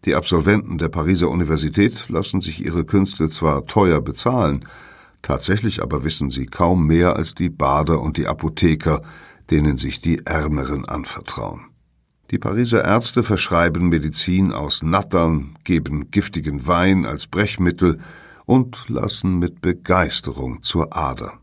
[0.04, 4.68] Die Absolventen der Pariser Universität lassen sich ihre Künste zwar teuer bezahlen,
[5.22, 9.04] tatsächlich aber wissen sie kaum mehr als die Bader und die Apotheker,
[9.50, 11.71] denen sich die Ärmeren anvertrauen.
[12.32, 18.00] Die Pariser Ärzte verschreiben Medizin aus Nattern, geben giftigen Wein als Brechmittel
[18.46, 21.34] und lassen mit Begeisterung zur Ader.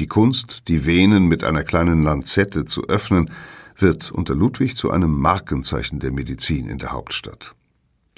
[0.00, 3.30] Die Kunst, die Venen mit einer kleinen Lanzette zu öffnen,
[3.76, 7.54] wird unter Ludwig zu einem Markenzeichen der Medizin in der Hauptstadt.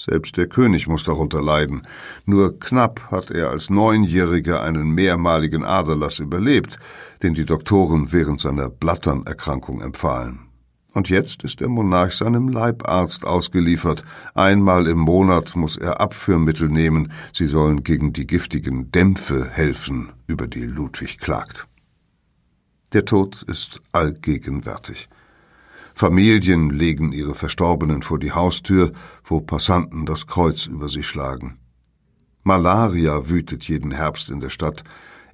[0.00, 1.86] Selbst der König muss darunter leiden.
[2.24, 6.78] Nur knapp hat er als Neunjähriger einen mehrmaligen Aderlass überlebt,
[7.22, 10.49] den die Doktoren während seiner Blatternerkrankung empfahlen.
[10.92, 14.04] Und jetzt ist der Monarch seinem Leibarzt ausgeliefert.
[14.34, 20.48] Einmal im Monat muss er Abführmittel nehmen, sie sollen gegen die giftigen Dämpfe helfen, über
[20.48, 21.68] die Ludwig klagt.
[22.92, 25.08] Der Tod ist allgegenwärtig.
[25.94, 31.58] Familien legen ihre Verstorbenen vor die Haustür, wo Passanten das Kreuz über sie schlagen.
[32.42, 34.82] Malaria wütet jeden Herbst in der Stadt,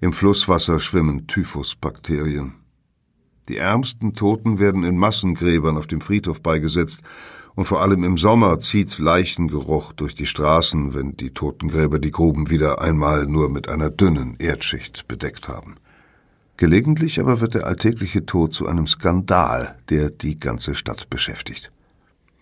[0.00, 2.54] im Flusswasser schwimmen Typhusbakterien.
[3.48, 7.00] Die ärmsten Toten werden in Massengräbern auf dem Friedhof beigesetzt,
[7.54, 12.50] und vor allem im Sommer zieht Leichengeruch durch die Straßen, wenn die Totengräber die Gruben
[12.50, 15.76] wieder einmal nur mit einer dünnen Erdschicht bedeckt haben.
[16.58, 21.70] Gelegentlich aber wird der alltägliche Tod zu einem Skandal, der die ganze Stadt beschäftigt.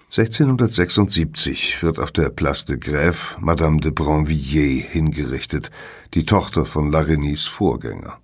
[0.07, 5.71] 1676 wird auf der Place de Grève Madame de Brinvilliers hingerichtet,
[6.15, 8.19] die Tochter von Larenys Vorgänger.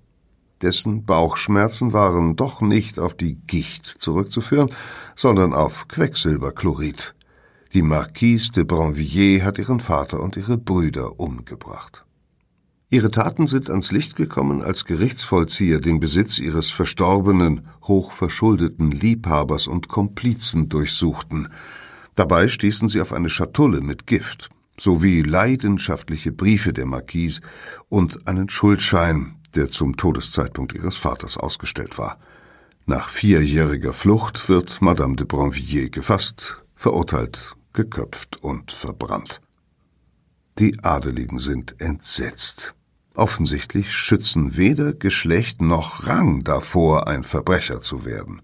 [0.62, 4.70] Dessen Bauchschmerzen waren doch nicht auf die Gicht zurückzuführen,
[5.14, 7.14] sondern auf Quecksilberchlorid.
[7.73, 12.05] Die Marquise de Brinvilliers hat ihren Vater und ihre Brüder umgebracht.
[12.90, 19.88] Ihre Taten sind ans Licht gekommen, als Gerichtsvollzieher den Besitz ihres verstorbenen, hochverschuldeten Liebhabers und
[19.88, 21.49] Komplizen durchsuchten.
[22.16, 27.42] Dabei stießen sie auf eine Schatulle mit Gift sowie leidenschaftliche Briefe der Marquise
[27.88, 32.18] und einen Schuldschein, der zum Todeszeitpunkt ihres Vaters ausgestellt war.
[32.86, 39.40] Nach vierjähriger Flucht wird Madame de Brinvilliers gefasst, verurteilt, geköpft und verbrannt.
[40.58, 42.74] Die Adeligen sind entsetzt.
[43.14, 48.42] Offensichtlich schützen weder Geschlecht noch Rang davor, ein Verbrecher zu werden.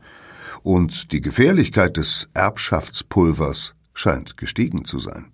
[0.62, 5.32] Und die Gefährlichkeit des Erbschaftspulvers scheint gestiegen zu sein.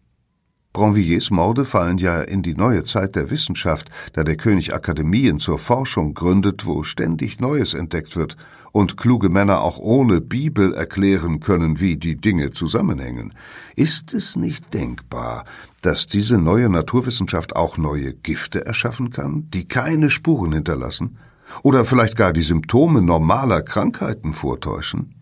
[0.72, 5.58] Bronvilliers Morde fallen ja in die neue Zeit der Wissenschaft, da der König Akademien zur
[5.58, 8.38] Forschung gründet, wo ständig Neues entdeckt wird
[8.72, 13.34] und kluge Männer auch ohne Bibel erklären können, wie die Dinge zusammenhängen.
[13.76, 15.44] Ist es nicht denkbar,
[15.82, 21.18] dass diese neue Naturwissenschaft auch neue Gifte erschaffen kann, die keine Spuren hinterlassen?
[21.62, 25.16] Oder vielleicht gar die Symptome normaler Krankheiten vortäuschen?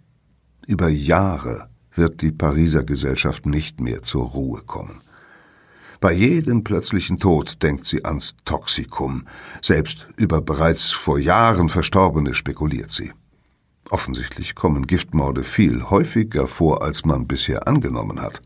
[0.68, 5.00] Über Jahre wird die Pariser Gesellschaft nicht mehr zur Ruhe kommen.
[6.00, 9.26] Bei jedem plötzlichen Tod denkt sie ans Toxikum.
[9.60, 13.12] Selbst über bereits vor Jahren Verstorbene spekuliert sie.
[13.90, 18.40] Offensichtlich kommen Giftmorde viel häufiger vor, als man bisher angenommen hat.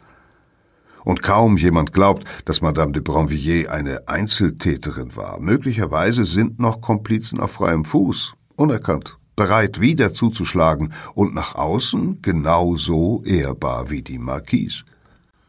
[1.05, 5.39] Und kaum jemand glaubt, dass Madame de Brinvilliers eine Einzeltäterin war.
[5.39, 13.23] Möglicherweise sind noch Komplizen auf freiem Fuß, unerkannt, bereit wieder zuzuschlagen und nach außen genauso
[13.25, 14.85] ehrbar wie die Marquise.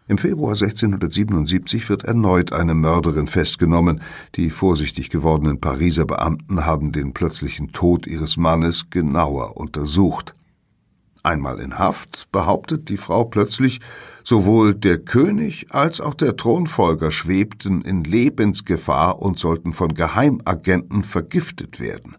[0.07, 4.01] Im Februar 1677 wird erneut eine Mörderin festgenommen.
[4.35, 10.35] Die vorsichtig gewordenen Pariser Beamten haben den plötzlichen Tod ihres Mannes genauer untersucht.
[11.23, 13.81] Einmal in Haft behauptet die Frau plötzlich,
[14.23, 21.79] sowohl der König als auch der Thronfolger schwebten in Lebensgefahr und sollten von Geheimagenten vergiftet
[21.79, 22.15] werden.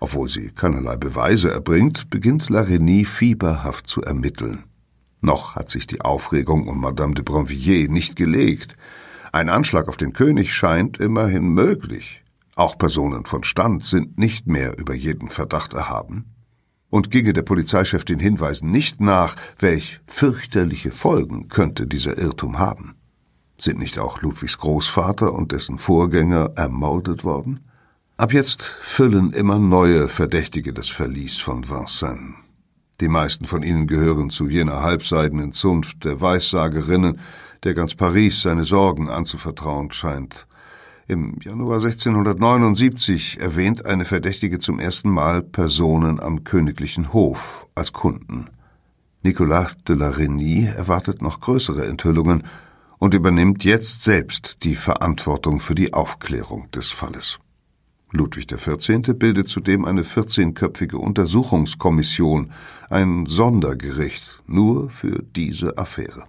[0.00, 4.64] Obwohl sie keinerlei Beweise erbringt, beginnt Larigny fieberhaft zu ermitteln.
[5.20, 8.76] Noch hat sich die Aufregung um Madame de Brinvilliers nicht gelegt.
[9.32, 12.22] Ein Anschlag auf den König scheint immerhin möglich.
[12.54, 16.34] Auch Personen von Stand sind nicht mehr über jeden Verdacht erhaben.
[16.90, 22.94] Und ginge der Polizeichef den Hinweisen nicht nach, welch fürchterliche Folgen könnte dieser Irrtum haben.
[23.58, 27.60] Sind nicht auch Ludwigs Großvater und dessen Vorgänger ermordet worden?
[28.16, 32.34] Ab jetzt füllen immer neue Verdächtige das Verlies von Vincennes.
[33.00, 37.20] Die meisten von ihnen gehören zu jener halbseidenen Zunft der Weissagerinnen,
[37.62, 40.48] der ganz Paris seine Sorgen anzuvertrauen scheint.
[41.06, 48.50] Im Januar 1679 erwähnt eine Verdächtige zum ersten Mal Personen am königlichen Hof als Kunden.
[49.22, 52.42] Nicolas de la Reynie erwartet noch größere Enthüllungen
[52.98, 57.38] und übernimmt jetzt selbst die Verantwortung für die Aufklärung des Falles.
[58.12, 59.14] Ludwig XIV.
[59.18, 62.52] bildet zudem eine 14-köpfige Untersuchungskommission,
[62.88, 66.24] ein Sondergericht nur für diese Affäre.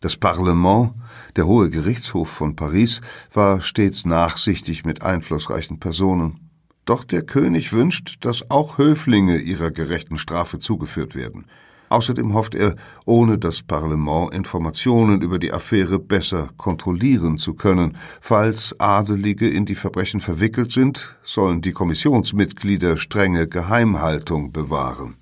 [0.00, 0.94] Das Parlement,
[1.36, 3.02] der Hohe Gerichtshof von Paris,
[3.34, 6.50] war stets nachsichtig mit einflussreichen Personen.
[6.86, 11.44] Doch der König wünscht, dass auch Höflinge ihrer gerechten Strafe zugeführt werden.
[11.90, 17.96] Außerdem hofft er, ohne das Parlement Informationen über die Affäre besser kontrollieren zu können.
[18.20, 25.16] Falls Adelige in die Verbrechen verwickelt sind, sollen die Kommissionsmitglieder strenge Geheimhaltung bewahren.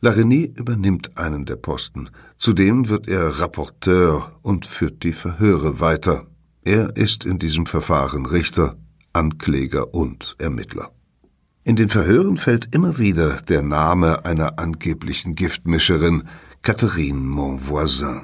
[0.00, 2.08] Larigny übernimmt einen der Posten.
[2.38, 6.26] Zudem wird er Rapporteur und führt die Verhöre weiter.
[6.64, 8.78] Er ist in diesem Verfahren Richter,
[9.12, 10.90] Ankläger und Ermittler.
[11.64, 16.24] In den Verhören fällt immer wieder der Name einer angeblichen Giftmischerin,
[16.60, 18.22] Catherine Monvoisin.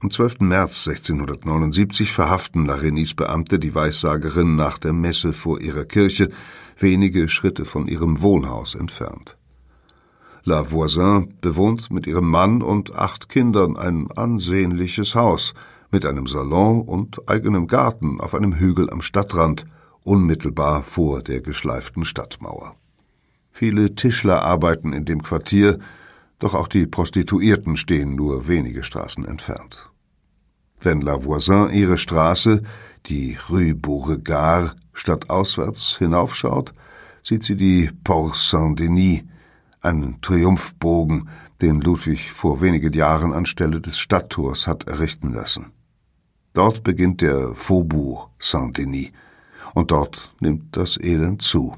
[0.00, 0.40] Am 12.
[0.40, 6.30] März 1679 verhaften Larenys Beamte die Weissagerin nach der Messe vor ihrer Kirche,
[6.78, 9.36] wenige Schritte von ihrem Wohnhaus entfernt.
[10.44, 15.52] La Voisin bewohnt mit ihrem Mann und acht Kindern ein ansehnliches Haus
[15.90, 19.66] mit einem Salon und eigenem Garten auf einem Hügel am Stadtrand–
[20.08, 22.76] unmittelbar vor der geschleiften Stadtmauer.
[23.50, 25.78] Viele Tischler arbeiten in dem Quartier,
[26.38, 29.90] doch auch die Prostituierten stehen nur wenige Straßen entfernt.
[30.80, 32.62] Wenn La Voisin ihre Straße,
[33.06, 36.72] die Rue Beauregard, stadtauswärts hinaufschaut,
[37.22, 39.22] sieht sie die Port Saint-Denis,
[39.80, 41.28] einen Triumphbogen,
[41.60, 45.72] den Ludwig vor wenigen Jahren anstelle des Stadttors hat errichten lassen.
[46.54, 49.10] Dort beginnt der Faubourg Saint-Denis,
[49.78, 51.76] und dort nimmt das Elend zu.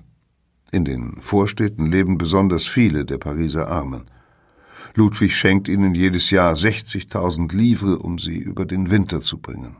[0.73, 4.05] In den Vorstädten leben besonders viele der Pariser Armen.
[4.95, 9.77] Ludwig schenkt ihnen jedes Jahr 60.000 Livres, um sie über den Winter zu bringen.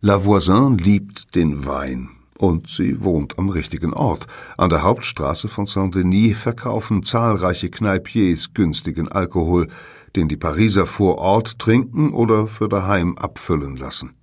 [0.00, 4.26] La Voisin liebt den Wein und sie wohnt am richtigen Ort.
[4.56, 9.68] An der Hauptstraße von Saint-Denis verkaufen zahlreiche Kneipiers günstigen Alkohol,
[10.16, 14.14] den die Pariser vor Ort trinken oder für daheim abfüllen lassen.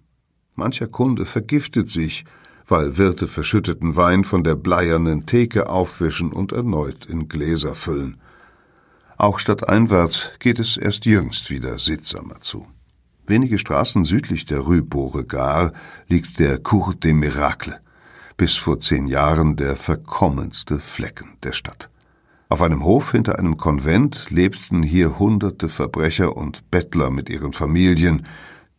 [0.56, 2.26] Mancher Kunde vergiftet sich,
[2.72, 8.22] weil Wirte verschütteten Wein von der bleiernen Theke aufwischen und erneut in Gläser füllen.
[9.18, 12.66] Auch stadteinwärts geht es erst jüngst wieder sittsamer zu.
[13.28, 15.76] Wenige Straßen südlich der Rue Beauregard
[16.08, 17.76] liegt der Cour des Miracles,
[18.38, 21.90] bis vor zehn Jahren der verkommenste Flecken der Stadt.
[22.48, 28.26] Auf einem Hof hinter einem Konvent lebten hier hunderte Verbrecher und Bettler mit ihren Familien,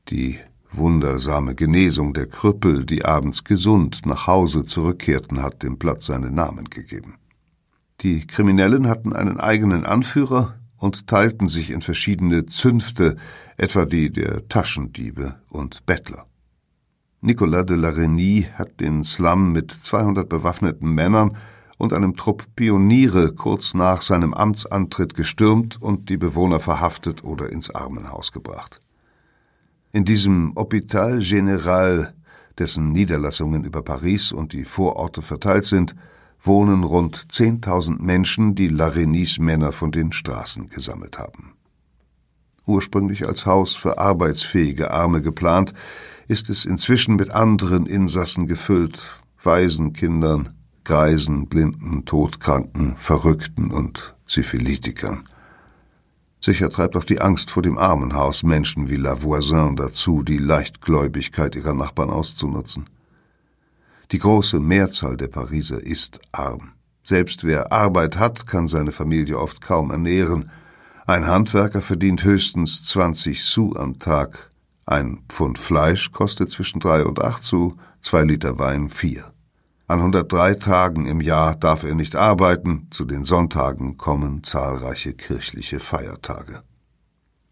[0.09, 0.39] die
[0.77, 6.71] wundersame Genesung der Krüppel, die abends gesund nach Hause zurückkehrten, hat dem Platz seinen Namen
[6.71, 7.15] gegeben.
[8.01, 13.17] Die Kriminellen hatten einen eigenen Anführer und teilten sich in verschiedene Zünfte,
[13.57, 16.27] etwa die der Taschendiebe und Bettler.
[17.21, 21.37] Nicolas de la Reynie hat den Slum mit 200 bewaffneten Männern
[21.79, 27.71] und einem Trupp Pioniere kurz nach seinem Amtsantritt gestürmt und die Bewohner verhaftet oder ins
[27.71, 28.81] Armenhaus gebracht.
[29.95, 32.15] In diesem Hôpital Général,
[32.57, 35.95] dessen Niederlassungen über Paris und die Vororte verteilt sind,
[36.41, 41.53] wohnen rund 10.000 Menschen, die Larenis Männer von den Straßen gesammelt haben.
[42.65, 45.75] Ursprünglich als Haus für arbeitsfähige Arme geplant,
[46.27, 55.25] ist es inzwischen mit anderen Insassen gefüllt, Waisenkindern, Greisen, Blinden, Todkranken, Verrückten und Syphilitikern.
[56.45, 61.55] Sicher treibt auch die Angst vor dem Armenhaus Menschen wie La Voisin dazu, die Leichtgläubigkeit
[61.55, 62.87] ihrer Nachbarn auszunutzen.
[64.11, 66.73] Die große Mehrzahl der Pariser ist arm.
[67.05, 70.51] Selbst wer Arbeit hat, kann seine Familie oft kaum ernähren.
[71.07, 74.51] Ein Handwerker verdient höchstens 20 Sous am Tag.
[74.85, 79.32] Ein Pfund Fleisch kostet zwischen drei und acht Sous, zwei Liter Wein vier.
[79.87, 85.81] An 103 Tagen im Jahr darf er nicht arbeiten, zu den Sonntagen kommen zahlreiche kirchliche
[85.81, 86.63] Feiertage.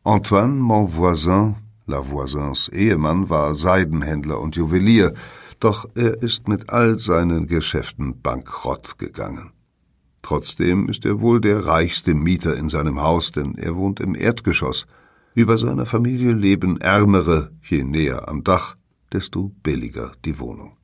[0.04, 1.56] Antoine Monvoisin
[1.90, 5.12] Lavoisins Ehemann war Seidenhändler und Juwelier,
[5.58, 9.52] doch er ist mit all seinen Geschäften bankrott gegangen.
[10.22, 14.86] Trotzdem ist er wohl der reichste Mieter in seinem Haus, denn er wohnt im Erdgeschoss.
[15.34, 18.76] Über seiner Familie leben Ärmere, je näher am Dach,
[19.12, 20.76] desto billiger die Wohnung.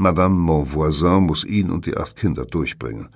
[0.00, 3.10] Madame Monvoisin muss ihn und die acht Kinder durchbringen.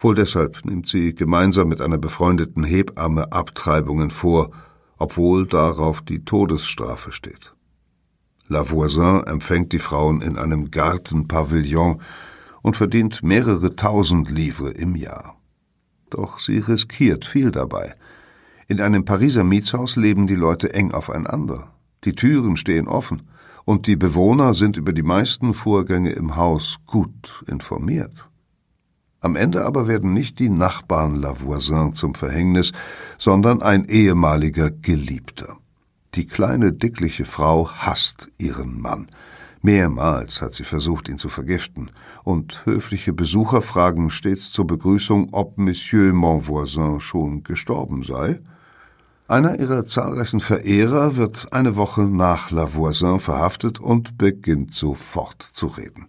[0.00, 4.50] Wohl deshalb nimmt sie gemeinsam mit einer befreundeten Hebamme Abtreibungen vor,
[4.98, 7.54] obwohl darauf die Todesstrafe steht.
[8.48, 12.02] Lavoisin empfängt die Frauen in einem Gartenpavillon
[12.60, 15.40] und verdient mehrere tausend Livres im Jahr.
[16.10, 17.94] Doch sie riskiert viel dabei.
[18.68, 21.72] In einem Pariser Mietshaus leben die Leute eng aufeinander.
[22.04, 23.22] Die Türen stehen offen
[23.70, 28.28] und die Bewohner sind über die meisten Vorgänge im Haus gut informiert.
[29.20, 32.72] Am Ende aber werden nicht die Nachbarn Lavoisin zum Verhängnis,
[33.16, 35.56] sondern ein ehemaliger Geliebter.
[36.16, 39.06] Die kleine, dickliche Frau hasst ihren Mann.
[39.62, 41.92] Mehrmals hat sie versucht, ihn zu vergiften,
[42.24, 48.40] und höfliche Besucher fragen stets zur Begrüßung, ob Monsieur Monvoisin schon gestorben sei.
[49.30, 56.08] Einer ihrer zahlreichen Verehrer wird eine Woche nach Lavoisin verhaftet und beginnt sofort zu reden.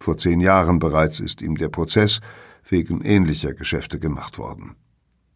[0.00, 2.18] Vor zehn Jahren bereits ist ihm der Prozess
[2.68, 4.74] wegen ähnlicher Geschäfte gemacht worden.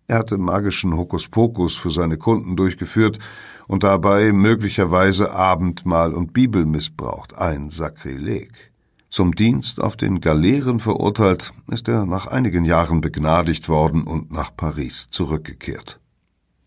[0.09, 3.21] Er hatte magischen Hokuspokus für seine Kunden durchgeführt
[3.69, 8.73] und dabei möglicherweise Abendmahl und Bibel missbraucht, ein Sakrileg.
[9.09, 14.51] Zum Dienst auf den Galeeren verurteilt, ist er nach einigen Jahren begnadigt worden und nach
[14.57, 16.00] Paris zurückgekehrt.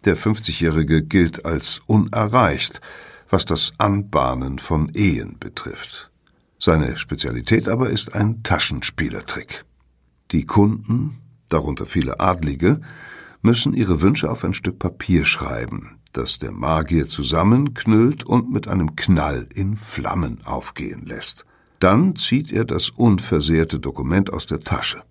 [0.06, 2.82] Der 50-Jährige gilt als unerreicht,
[3.30, 6.12] was das Anbahnen von Ehen betrifft.
[6.60, 9.66] Seine Spezialität aber ist ein Taschenspielertrick.
[10.32, 12.82] Die Kunden, darunter viele Adlige,
[13.42, 18.96] müssen ihre Wünsche auf ein Stück Papier schreiben, das der Magier zusammenknüllt und mit einem
[18.96, 21.46] Knall in Flammen aufgehen lässt.
[21.80, 25.04] Dann zieht er das unversehrte Dokument aus der Tasche.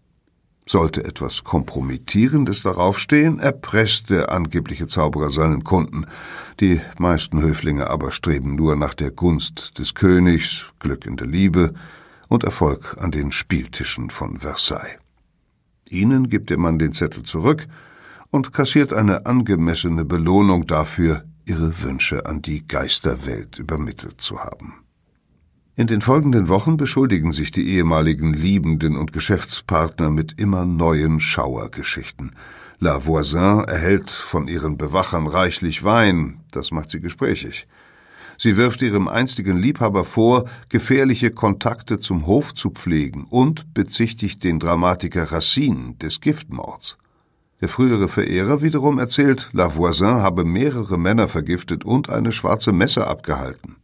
[0.65, 6.07] Sollte etwas Kompromittierendes darauf stehen, erpresst der angebliche Zauberer seinen Kunden.
[6.61, 11.75] Die meisten Höflinge aber streben nur nach der Gunst des Königs, Glück in der Liebe
[12.29, 14.99] und Erfolg an den Spieltischen von Versailles.
[15.89, 17.67] Ihnen gibt der Mann den Zettel zurück
[18.31, 24.82] und kassiert eine angemessene Belohnung dafür, ihre Wünsche an die Geisterwelt übermittelt zu haben.
[25.83, 32.37] In den folgenden Wochen beschuldigen sich die ehemaligen Liebenden und Geschäftspartner mit immer neuen Schauergeschichten.
[32.79, 37.67] La Voisin erhält von ihren Bewachern reichlich Wein, das macht sie gesprächig.
[38.39, 44.61] Sie wirft ihrem einstigen Liebhaber vor, gefährliche Kontakte zum Hof zu pflegen und bezichtigt den
[44.61, 46.97] Dramatiker Racine des Giftmords.
[47.61, 53.82] Der frühere Verehrer wiederum erzählt, Lavoisin habe mehrere Männer vergiftet und eine schwarze Messe abgehalten.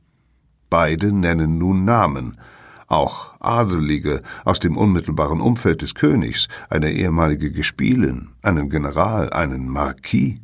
[0.71, 2.39] Beide nennen nun Namen,
[2.89, 10.41] auch Adelige aus dem unmittelbaren Umfeld des Königs, eine ehemalige Gespielin, einen General, einen Marquis.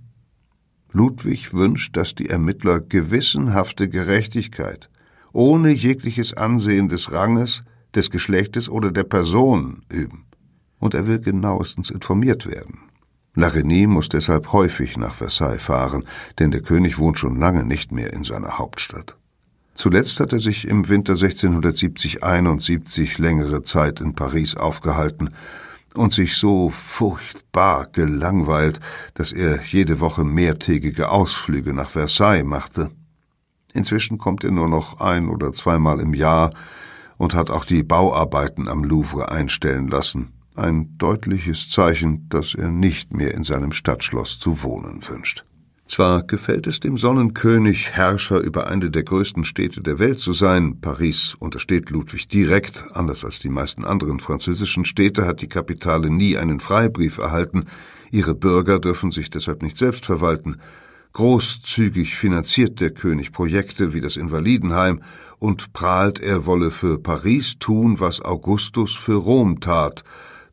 [0.92, 4.90] Ludwig wünscht, dass die Ermittler gewissenhafte Gerechtigkeit,
[5.32, 7.64] ohne jegliches Ansehen des Ranges,
[7.94, 10.26] des Geschlechtes oder der Person üben.
[10.78, 12.78] Und er will genauestens informiert werden.
[13.34, 16.04] Larigny muss deshalb häufig nach Versailles fahren,
[16.38, 19.16] denn der König wohnt schon lange nicht mehr in seiner Hauptstadt.
[19.74, 25.30] Zuletzt hat er sich im Winter 1670-71 längere Zeit in Paris aufgehalten
[25.94, 28.80] und sich so furchtbar gelangweilt,
[29.14, 32.90] dass er jede Woche mehrtägige Ausflüge nach Versailles machte.
[33.72, 36.50] Inzwischen kommt er nur noch ein oder zweimal im Jahr
[37.16, 43.12] und hat auch die Bauarbeiten am Louvre einstellen lassen, ein deutliches Zeichen, dass er nicht
[43.12, 45.44] mehr in seinem Stadtschloss zu wohnen wünscht.
[45.86, 50.80] Zwar gefällt es dem Sonnenkönig, Herrscher über eine der größten Städte der Welt zu sein.
[50.80, 52.84] Paris untersteht Ludwig direkt.
[52.94, 57.66] Anders als die meisten anderen französischen Städte hat die Kapitale nie einen Freibrief erhalten.
[58.10, 60.56] Ihre Bürger dürfen sich deshalb nicht selbst verwalten.
[61.12, 65.00] Großzügig finanziert der König Projekte wie das Invalidenheim
[65.38, 70.02] und prahlt, er wolle für Paris tun, was Augustus für Rom tat.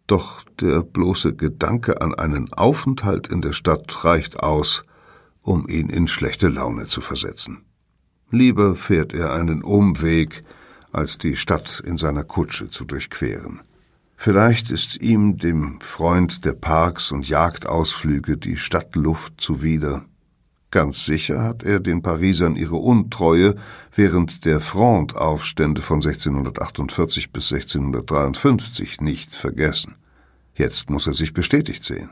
[0.06, 4.84] Doch der bloße Gedanke an einen Aufenthalt in der Stadt reicht aus,
[5.42, 7.66] um ihn in schlechte Laune zu versetzen.
[8.30, 10.44] Lieber fährt er einen Umweg,
[10.92, 13.62] als die Stadt in seiner Kutsche zu durchqueren.
[14.16, 20.06] Vielleicht ist ihm, dem Freund der Parks und Jagdausflüge, die Stadtluft zuwider.
[20.70, 23.56] Ganz sicher hat er den Parisern ihre Untreue
[23.94, 29.96] während der Fronde-Aufstände von 1648 bis 1653 nicht vergessen.
[30.56, 32.12] Jetzt muss er sich bestätigt sehen.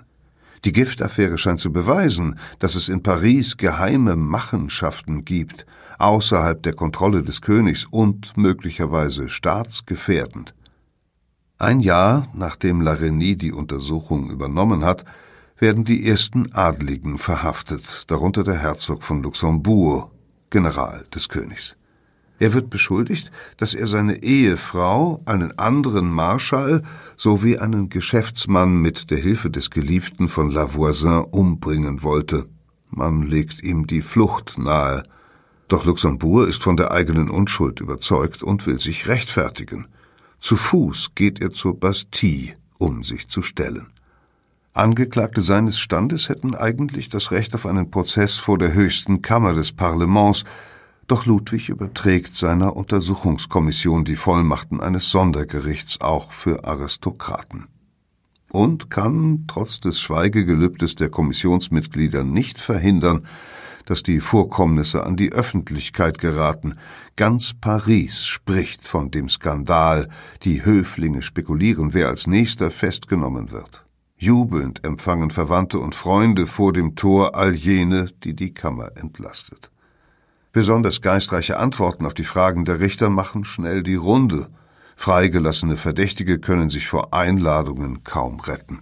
[0.65, 5.65] Die Giftaffäre scheint zu beweisen, dass es in Paris geheime Machenschaften gibt,
[5.99, 10.53] außerhalb der Kontrolle des Königs und möglicherweise staatsgefährdend.
[11.57, 15.05] Ein Jahr nachdem Larigny die Untersuchung übernommen hat,
[15.57, 20.09] werden die ersten Adligen verhaftet, darunter der Herzog von Luxembourg,
[20.49, 21.75] General des Königs.
[22.39, 26.83] Er wird beschuldigt, dass er seine Ehefrau, einen anderen Marschall
[27.17, 32.45] sowie einen Geschäftsmann mit der Hilfe des Geliebten von La Voisin umbringen wollte.
[32.89, 35.03] Man legt ihm die Flucht nahe.
[35.67, 39.87] Doch Luxembourg ist von der eigenen Unschuld überzeugt und will sich rechtfertigen.
[40.39, 43.87] Zu Fuß geht er zur Bastille, um sich zu stellen.
[44.73, 49.73] Angeklagte seines Standes hätten eigentlich das Recht auf einen Prozess vor der höchsten Kammer des
[49.73, 50.45] Parlaments,
[51.09, 57.65] doch Ludwig überträgt seiner Untersuchungskommission die Vollmachten eines Sondergerichts auch für Aristokraten.
[58.51, 63.25] Und kann, trotz des Schweigegelübdes der Kommissionsmitglieder, nicht verhindern,
[63.85, 66.75] dass die Vorkommnisse an die Öffentlichkeit geraten.
[67.15, 70.09] Ganz Paris spricht von dem Skandal,
[70.43, 73.83] die Höflinge spekulieren, wer als nächster festgenommen wird.
[74.15, 79.71] Jubelnd empfangen Verwandte und Freunde vor dem Tor all jene, die die Kammer entlastet.
[80.51, 84.47] Besonders geistreiche Antworten auf die Fragen der Richter machen schnell die Runde.
[84.95, 88.79] Freigelassene Verdächtige können sich vor Einladungen kaum retten.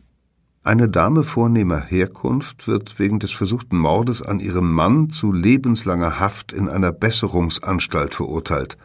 [0.63, 6.51] Eine Dame vornehmer Herkunft wird wegen des versuchten Mordes an ihrem Mann zu lebenslanger Haft
[6.51, 8.78] in einer Besserungsanstalt verurteilt.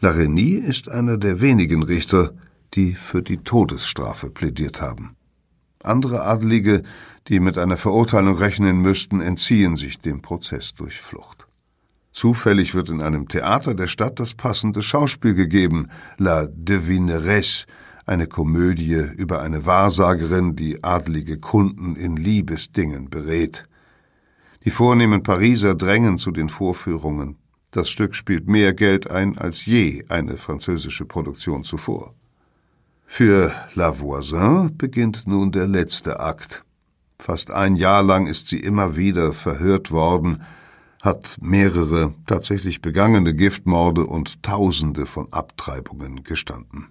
[0.00, 2.32] Larigny ist einer der wenigen Richter,
[2.74, 5.16] die für die Todesstrafe plädiert haben.
[5.82, 6.82] Andere Adelige,
[7.28, 11.45] die mit einer Verurteilung rechnen müssten, entziehen sich dem Prozess durch Flucht.
[12.16, 17.66] Zufällig wird in einem Theater der Stadt das passende Schauspiel gegeben, La Devineresse,
[18.06, 23.68] eine Komödie über eine Wahrsagerin, die adlige Kunden in Liebesdingen berät.
[24.64, 27.36] Die vornehmen Pariser drängen zu den Vorführungen.
[27.70, 32.14] Das Stück spielt mehr Geld ein als je eine französische Produktion zuvor.
[33.04, 36.64] Für La Voisin beginnt nun der letzte Akt.
[37.18, 40.42] Fast ein Jahr lang ist sie immer wieder verhört worden,
[41.06, 46.88] hat mehrere tatsächlich begangene Giftmorde und Tausende von Abtreibungen gestanden.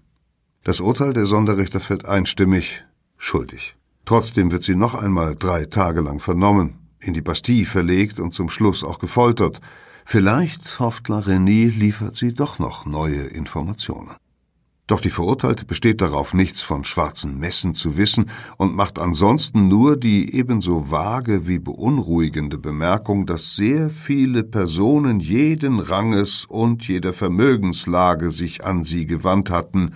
[0.64, 2.84] Das Urteil der Sonderrichter fällt einstimmig
[3.18, 3.76] schuldig.
[4.06, 8.50] Trotzdem wird sie noch einmal drei Tage lang vernommen, in die Bastille verlegt und zum
[8.50, 9.62] Schluss auch gefoltert.
[10.06, 14.16] Vielleicht, hofft La René, liefert sie doch noch neue Informationen.
[14.88, 19.98] Doch die Verurteilte besteht darauf, nichts von schwarzen Messen zu wissen und macht ansonsten nur
[19.98, 28.30] die ebenso vage wie beunruhigende Bemerkung, dass sehr viele Personen jeden Ranges und jeder Vermögenslage
[28.30, 29.94] sich an sie gewandt hatten,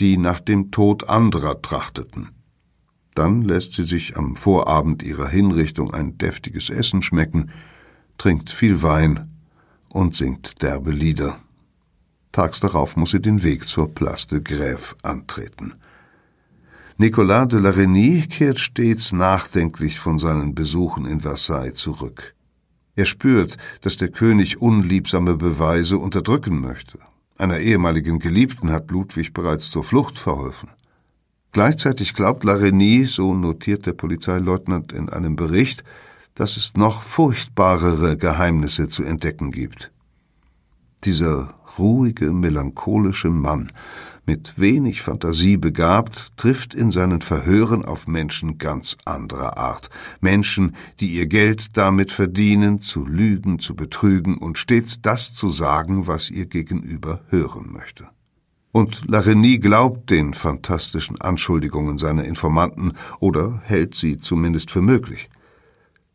[0.00, 2.30] die nach dem Tod anderer trachteten.
[3.14, 7.52] Dann lässt sie sich am Vorabend ihrer Hinrichtung ein deftiges Essen schmecken,
[8.18, 9.30] trinkt viel Wein
[9.88, 11.38] und singt derbe Lieder.
[12.32, 15.74] Tags darauf muss sie den Weg zur Place de Grève antreten.
[16.96, 22.34] Nicolas de la Reynie kehrt stets nachdenklich von seinen Besuchen in Versailles zurück.
[22.96, 26.98] Er spürt, dass der König unliebsame Beweise unterdrücken möchte.
[27.38, 30.70] Einer ehemaligen Geliebten hat Ludwig bereits zur Flucht verholfen.
[31.52, 32.58] Gleichzeitig glaubt la
[33.06, 35.84] so notiert der Polizeileutnant in einem Bericht,
[36.34, 39.91] dass es noch furchtbarere Geheimnisse zu entdecken gibt.
[41.04, 43.72] Dieser ruhige, melancholische Mann,
[44.24, 49.90] mit wenig Fantasie begabt, trifft in seinen Verhören auf Menschen ganz anderer Art.
[50.20, 56.06] Menschen, die ihr Geld damit verdienen, zu lügen, zu betrügen und stets das zu sagen,
[56.06, 58.08] was ihr Gegenüber hören möchte.
[58.70, 65.28] Und Larigny glaubt den fantastischen Anschuldigungen seiner Informanten oder hält sie zumindest für möglich.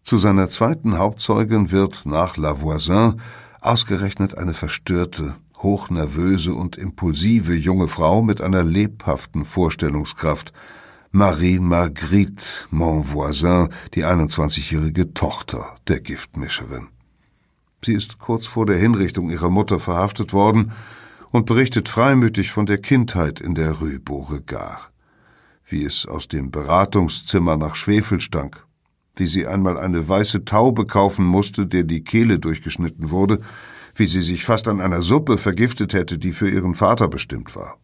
[0.02, 3.20] Zu seiner zweiten Hauptzeugin wird nach La Voisin
[3.62, 10.54] Ausgerechnet eine verstörte, hochnervöse und impulsive junge Frau mit einer lebhaften Vorstellungskraft,
[11.12, 16.90] Marie Marguerite Monvoisin, die 21-jährige Tochter der Giftmischerin.
[17.84, 20.74] Sie ist kurz vor der Hinrichtung ihrer Mutter verhaftet worden
[21.32, 24.92] und berichtet freimütig von der Kindheit in der Rue Beauregard,
[25.66, 28.67] wie es aus dem Beratungszimmer nach Schwefel stank,
[29.20, 33.40] wie sie einmal eine weiße Taube kaufen musste, der die Kehle durchgeschnitten wurde,
[33.96, 37.78] wie sie sich fast an einer Suppe vergiftet hätte, die für ihren Vater bestimmt war.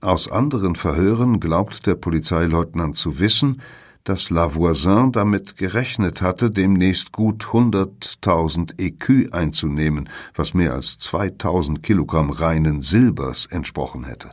[0.00, 3.60] Aus anderen Verhören glaubt der Polizeileutnant zu wissen,
[4.04, 12.30] dass Lavoisin damit gerechnet hatte, demnächst gut hunderttausend Écus einzunehmen, was mehr als zweitausend Kilogramm
[12.30, 14.30] reinen Silbers entsprochen hätte.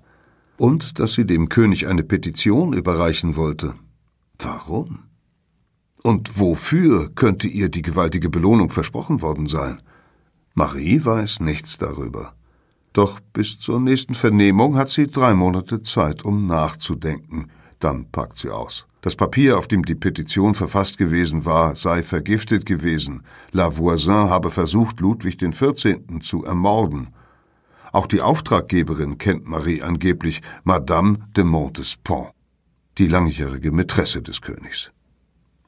[0.58, 3.74] Und dass sie dem König eine Petition überreichen wollte.
[4.40, 5.05] Warum?
[6.06, 9.82] Und wofür könnte ihr die gewaltige Belohnung versprochen worden sein?
[10.54, 12.36] Marie weiß nichts darüber.
[12.94, 17.50] Doch bis zur nächsten Vernehmung hat sie drei Monate Zeit, um nachzudenken.
[17.80, 18.86] Dann packt sie aus.
[19.02, 23.24] Das Papier, auf dem die Petition verfasst gewesen war, sei vergiftet gewesen.
[23.52, 26.02] Lavoisin habe versucht, Ludwig XIV.
[26.22, 27.16] zu ermorden.
[27.92, 32.28] Auch die Auftraggeberin kennt Marie angeblich, Madame de Montespan,
[33.00, 34.92] die langjährige Mätresse des Königs.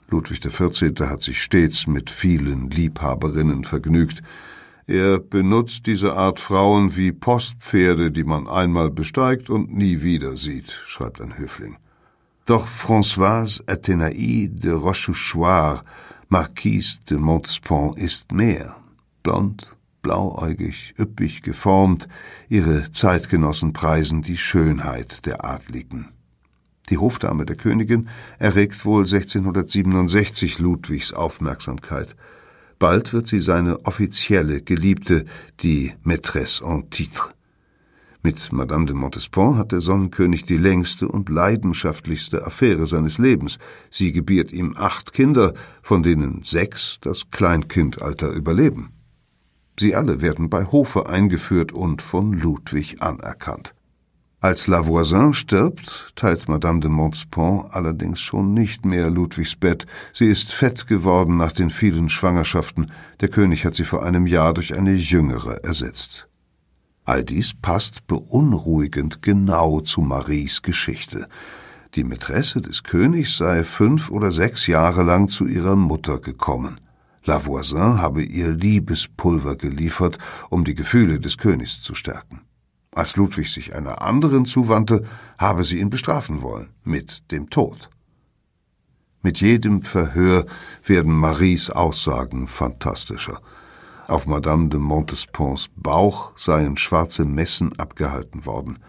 [0.10, 0.94] Ludwig XIV.
[1.10, 4.24] hat sich stets mit vielen Liebhaberinnen vergnügt,
[4.90, 10.80] er benutzt diese Art Frauen wie Postpferde, die man einmal besteigt und nie wieder sieht,
[10.88, 11.76] schreibt ein Höfling.
[12.46, 15.84] Doch Françoise Athénaï de Rochechouart,
[16.30, 18.78] Marquise de Montespan, ist mehr.
[19.24, 22.08] Blond, blauäugig, üppig geformt,
[22.48, 26.08] ihre Zeitgenossen preisen die Schönheit der Adligen.
[26.90, 28.10] Die Hofdame der Königin
[28.40, 32.16] erregt wohl 1667 Ludwigs Aufmerksamkeit–
[32.80, 35.26] Bald wird sie seine offizielle Geliebte,
[35.62, 37.30] die Maîtresse en titre.
[38.22, 43.58] Mit Madame de Montespan hat der Sonnenkönig die längste und leidenschaftlichste Affäre seines Lebens.
[43.90, 48.90] Sie gebiert ihm acht Kinder, von denen sechs das Kleinkindalter überleben.
[49.80, 53.74] Sie alle werden bei Hofe eingeführt und von Ludwig anerkannt.
[54.40, 59.88] Als Lavoisin stirbt, teilt Madame de Montespan allerdings schon nicht mehr Ludwigs Bett.
[60.14, 62.92] Sie ist fett geworden nach den vielen Schwangerschaften.
[63.20, 66.28] Der König hat sie vor einem Jahr durch eine jüngere ersetzt.
[67.04, 71.28] All dies passt beunruhigend genau zu Maries Geschichte.
[71.96, 76.80] Die Mätresse des Königs sei fünf oder sechs Jahre lang zu ihrer Mutter gekommen.
[77.24, 80.20] Lavoisin habe ihr Liebespulver geliefert,
[80.52, 82.42] um die Gefühle des Königs zu stärken.
[82.98, 85.04] Als Ludwig sich einer anderen zuwandte,
[85.38, 87.92] habe sie ihn bestrafen wollen, mit dem Tod.
[89.22, 90.48] Mit jedem Verhör
[90.84, 93.40] werden Maries Aussagen fantastischer.
[94.08, 98.80] Auf Madame de Montespans Bauch seien schwarze Messen abgehalten worden.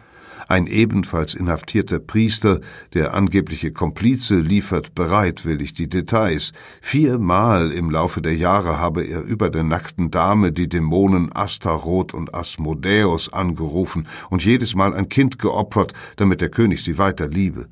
[0.50, 2.60] Ein ebenfalls inhaftierter Priester,
[2.94, 6.52] der angebliche Komplize, liefert bereitwillig die Details.
[6.80, 12.34] Viermal im Laufe der Jahre habe er über der nackten Dame die Dämonen Astaroth und
[12.34, 17.66] Asmodeus angerufen und jedes Mal ein Kind geopfert, damit der König sie weiter liebe.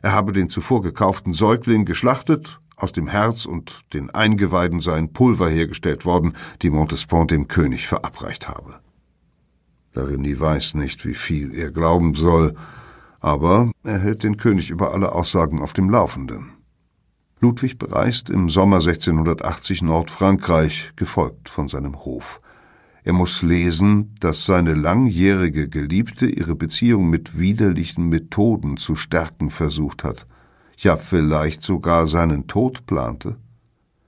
[0.00, 5.50] Er habe den zuvor gekauften Säugling geschlachtet, aus dem Herz und den Eingeweiden seien Pulver
[5.50, 8.80] hergestellt worden, die Montespan dem König verabreicht habe.
[9.94, 12.54] Larigny weiß nicht, wie viel er glauben soll,
[13.20, 16.52] aber er hält den König über alle Aussagen auf dem Laufenden.
[17.40, 22.40] Ludwig bereist im Sommer 1680 Nordfrankreich, gefolgt von seinem Hof.
[23.04, 30.04] Er muss lesen, dass seine langjährige Geliebte ihre Beziehung mit widerlichen Methoden zu stärken versucht
[30.04, 30.26] hat,
[30.76, 33.36] ja vielleicht sogar seinen Tod plante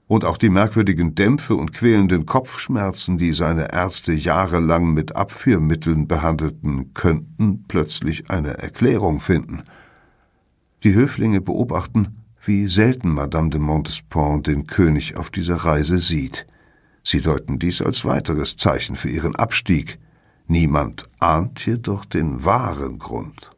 [0.07, 6.93] und auch die merkwürdigen Dämpfe und quälenden Kopfschmerzen, die seine Ärzte jahrelang mit Abführmitteln behandelten,
[6.93, 9.63] könnten plötzlich eine Erklärung finden.
[10.83, 16.45] Die Höflinge beobachten, wie selten Madame de Montespan den König auf dieser Reise sieht.
[17.03, 19.97] Sie deuten dies als weiteres Zeichen für ihren Abstieg.
[20.47, 23.49] Niemand ahnt jedoch den wahren Grund.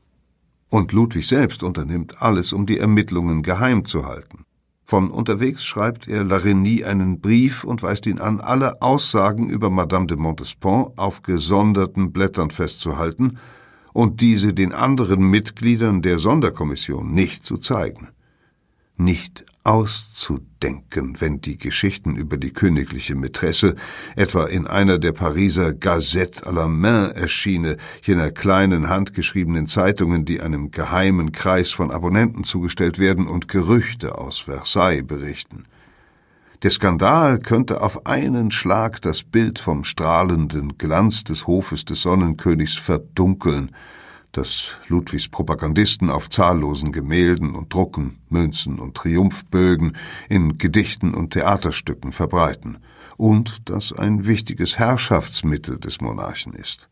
[0.70, 4.47] Und Ludwig selbst unternimmt alles, um die Ermittlungen geheim zu halten.
[4.90, 10.08] Von unterwegs schreibt er Larigny einen Brief und weist ihn an, alle Aussagen über Madame
[10.08, 13.38] de Montespan auf gesonderten Blättern festzuhalten
[13.92, 18.08] und diese den anderen Mitgliedern der Sonderkommission nicht zu zeigen.
[18.96, 23.76] Nicht auszudenken, wenn die Geschichten über die königliche Mätresse
[24.16, 30.40] etwa in einer der Pariser Gazette à la main erschiene, jener kleinen handgeschriebenen Zeitungen, die
[30.40, 35.66] einem geheimen Kreis von Abonnenten zugestellt werden und Gerüchte aus Versailles berichten.
[36.64, 42.78] Der Skandal könnte auf einen Schlag das Bild vom strahlenden Glanz des Hofes des Sonnenkönigs
[42.78, 43.72] verdunkeln,
[44.32, 49.96] das Ludwigs Propagandisten auf zahllosen Gemälden und Drucken, Münzen und Triumphbögen
[50.30, 52.80] in Gedichten und Theaterstücken verbreiten
[53.18, 56.88] und das ein wichtiges Herrschaftsmittel des Monarchen ist.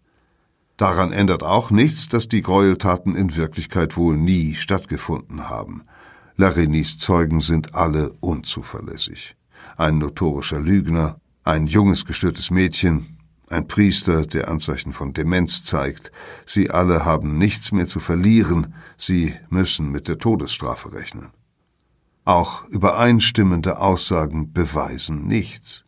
[0.78, 5.84] Daran ändert auch nichts, dass die Gräueltaten in Wirklichkeit wohl nie stattgefunden haben.
[6.36, 9.36] Larinis Zeugen sind alle unzuverlässig.
[9.78, 13.15] Ein notorischer Lügner, ein junges gestörtes Mädchen,
[13.56, 16.12] ein Priester, der Anzeichen von Demenz zeigt.
[16.46, 21.30] Sie alle haben nichts mehr zu verlieren, sie müssen mit der Todesstrafe rechnen.
[22.26, 25.86] Auch übereinstimmende Aussagen beweisen nichts.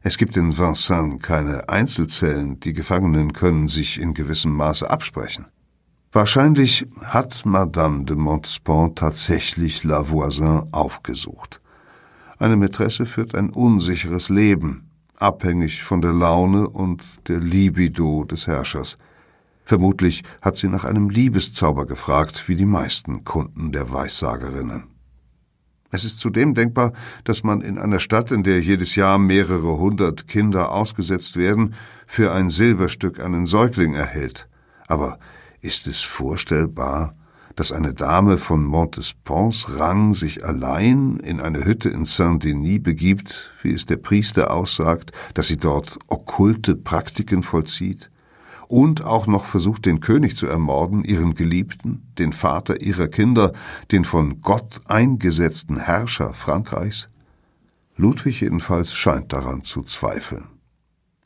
[0.00, 5.46] Es gibt in Vincennes keine Einzelzellen, die Gefangenen können sich in gewissem Maße absprechen.
[6.10, 11.60] Wahrscheinlich hat Madame de Montespan tatsächlich Lavoisin aufgesucht.
[12.38, 14.90] Eine Mätresse führt ein unsicheres Leben,
[15.22, 18.98] abhängig von der Laune und der Libido des Herrschers.
[19.64, 24.84] Vermutlich hat sie nach einem Liebeszauber gefragt, wie die meisten Kunden der Weissagerinnen.
[25.90, 26.94] Es ist zudem denkbar,
[27.24, 31.74] dass man in einer Stadt, in der jedes Jahr mehrere hundert Kinder ausgesetzt werden,
[32.06, 34.48] für ein Silberstück einen Säugling erhält.
[34.88, 35.18] Aber
[35.60, 37.14] ist es vorstellbar,
[37.56, 43.72] dass eine Dame von Montespons Rang sich allein in eine Hütte in Saint-Denis begibt, wie
[43.72, 48.10] es der Priester aussagt, dass sie dort okkulte Praktiken vollzieht?
[48.72, 53.52] und auch noch versucht, den König zu ermorden, ihren Geliebten, den Vater ihrer Kinder,
[53.90, 57.10] den von Gott eingesetzten Herrscher Frankreichs?
[57.98, 60.46] Ludwig jedenfalls scheint daran zu zweifeln.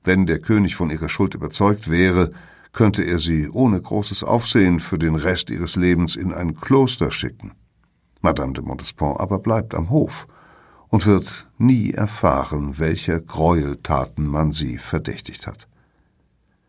[0.03, 2.33] Wenn der König von ihrer Schuld überzeugt wäre,
[2.73, 7.53] könnte er sie ohne großes Aufsehen für den Rest ihres Lebens in ein Kloster schicken.
[8.21, 10.27] Madame de Montespan aber bleibt am Hof
[10.89, 15.69] und wird nie erfahren, welcher Gräueltaten man sie verdächtigt hat.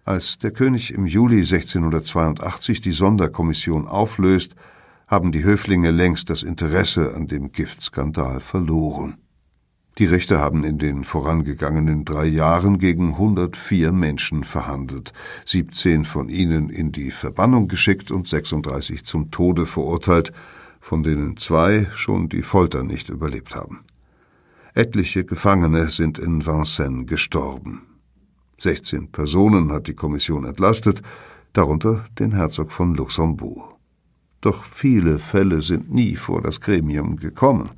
[0.05, 4.55] Als der König im Juli 1682 die Sonderkommission auflöst,
[5.07, 9.17] haben die Höflinge längst das Interesse an dem Giftskandal verloren.
[9.97, 15.11] Die Richter haben in den vorangegangenen drei Jahren gegen 104 Menschen verhandelt,
[15.45, 20.33] 17 von ihnen in die Verbannung geschickt und 36 zum Tode verurteilt,
[20.79, 23.79] von denen zwei schon die Folter nicht überlebt haben.
[24.75, 27.81] Etliche Gefangene sind in Vincennes gestorben.
[28.59, 31.01] 16 Personen hat die Kommission entlastet,
[31.53, 33.73] darunter den Herzog von Luxemburg.
[34.41, 37.71] Doch viele Fälle sind nie vor das Gremium gekommen.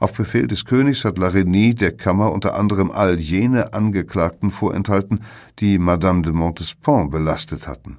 [0.00, 5.24] Auf Befehl des Königs hat Larigny der Kammer unter anderem all jene Angeklagten vorenthalten,
[5.58, 7.98] die Madame de Montespan belastet hatten.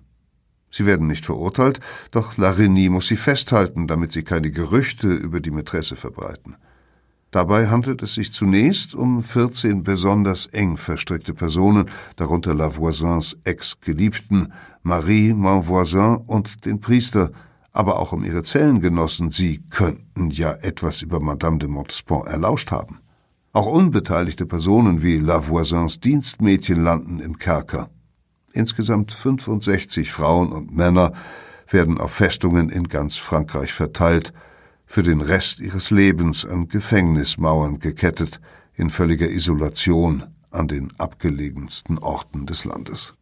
[0.72, 1.82] Sie werden nicht verurteilt,
[2.12, 6.56] doch Larigny muss sie festhalten, damit sie keine Gerüchte über die Mätresse verbreiten.
[7.32, 15.34] Dabei handelt es sich zunächst um 14 besonders eng verstrickte Personen, darunter Lavoisins Ex-Geliebten, Marie
[15.34, 17.32] Monvoisin und den Priester,
[17.80, 23.00] aber auch um ihre Zellengenossen, sie könnten ja etwas über Madame de Montespan erlauscht haben.
[23.54, 27.90] Auch unbeteiligte Personen wie Lavoisins Dienstmädchen landen im Kerker.
[28.52, 31.14] Insgesamt 65 Frauen und Männer
[31.70, 34.34] werden auf Festungen in ganz Frankreich verteilt,
[34.86, 38.42] für den Rest ihres Lebens an Gefängnismauern gekettet,
[38.76, 43.14] in völliger Isolation an den abgelegensten Orten des Landes.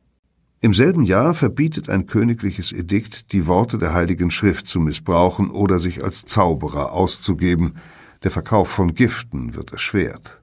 [0.60, 5.80] Im selben Jahr verbietet ein königliches Edikt, die Worte der Heiligen Schrift zu missbrauchen oder
[5.80, 7.76] sich als Zauberer auszugeben.
[8.24, 10.42] Der Verkauf von Giften wird erschwert.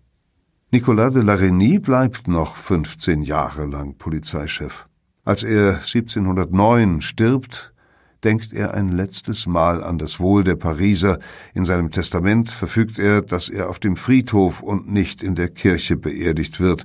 [0.70, 4.86] Nicolas de Larigny bleibt noch 15 Jahre lang Polizeichef.
[5.24, 7.74] Als er 1709 stirbt,
[8.22, 11.18] denkt er ein letztes Mal an das Wohl der Pariser.
[11.54, 15.96] In seinem Testament verfügt er, dass er auf dem Friedhof und nicht in der Kirche
[15.96, 16.84] beerdigt wird,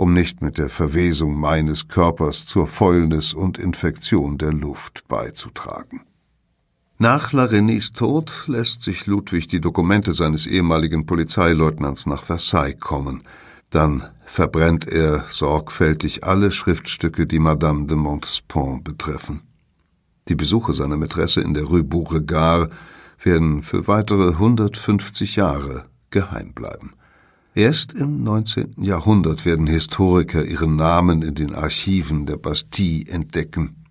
[0.00, 6.00] um nicht mit der Verwesung meines Körpers zur Fäulnis und Infektion der Luft beizutragen.
[6.96, 13.24] Nach Larenys Tod lässt sich Ludwig die Dokumente seines ehemaligen Polizeileutnants nach Versailles kommen.
[13.68, 19.42] Dann verbrennt er sorgfältig alle Schriftstücke, die Madame de Montespan betreffen.
[20.28, 22.72] Die Besuche seiner Mätresse in der Rue Beauregard
[23.22, 26.94] werden für weitere 150 Jahre geheim bleiben.
[27.54, 28.74] Erst im 19.
[28.78, 33.84] Jahrhundert werden Historiker ihren Namen in den Archiven der Bastille entdecken.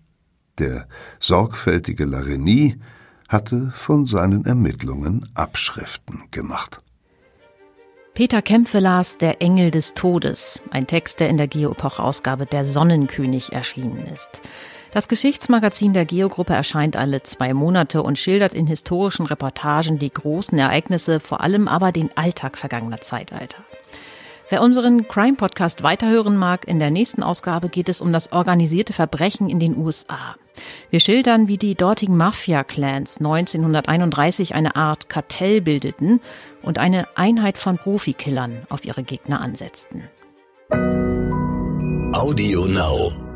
[0.58, 0.88] Der
[1.18, 2.76] sorgfältige Larigny
[3.28, 6.80] hatte von seinen Ermittlungen Abschriften gemacht.
[8.14, 13.52] Peter Kämpfe las Der Engel des Todes, ein Text, der in der Geopoch-Ausgabe Der Sonnenkönig
[13.52, 14.40] erschienen ist.
[14.92, 20.58] Das Geschichtsmagazin der Geogruppe erscheint alle zwei Monate und schildert in historischen Reportagen die großen
[20.58, 23.58] Ereignisse, vor allem aber den Alltag vergangener Zeitalter.
[24.48, 29.48] Wer unseren Crime-Podcast weiterhören mag, in der nächsten Ausgabe geht es um das organisierte Verbrechen
[29.48, 30.34] in den USA.
[30.90, 36.20] Wir schildern, wie die dortigen Mafia-Clans 1931 eine Art Kartell bildeten
[36.62, 40.08] und eine Einheit von Profikillern auf ihre Gegner ansetzten.
[42.12, 43.29] Audio Now.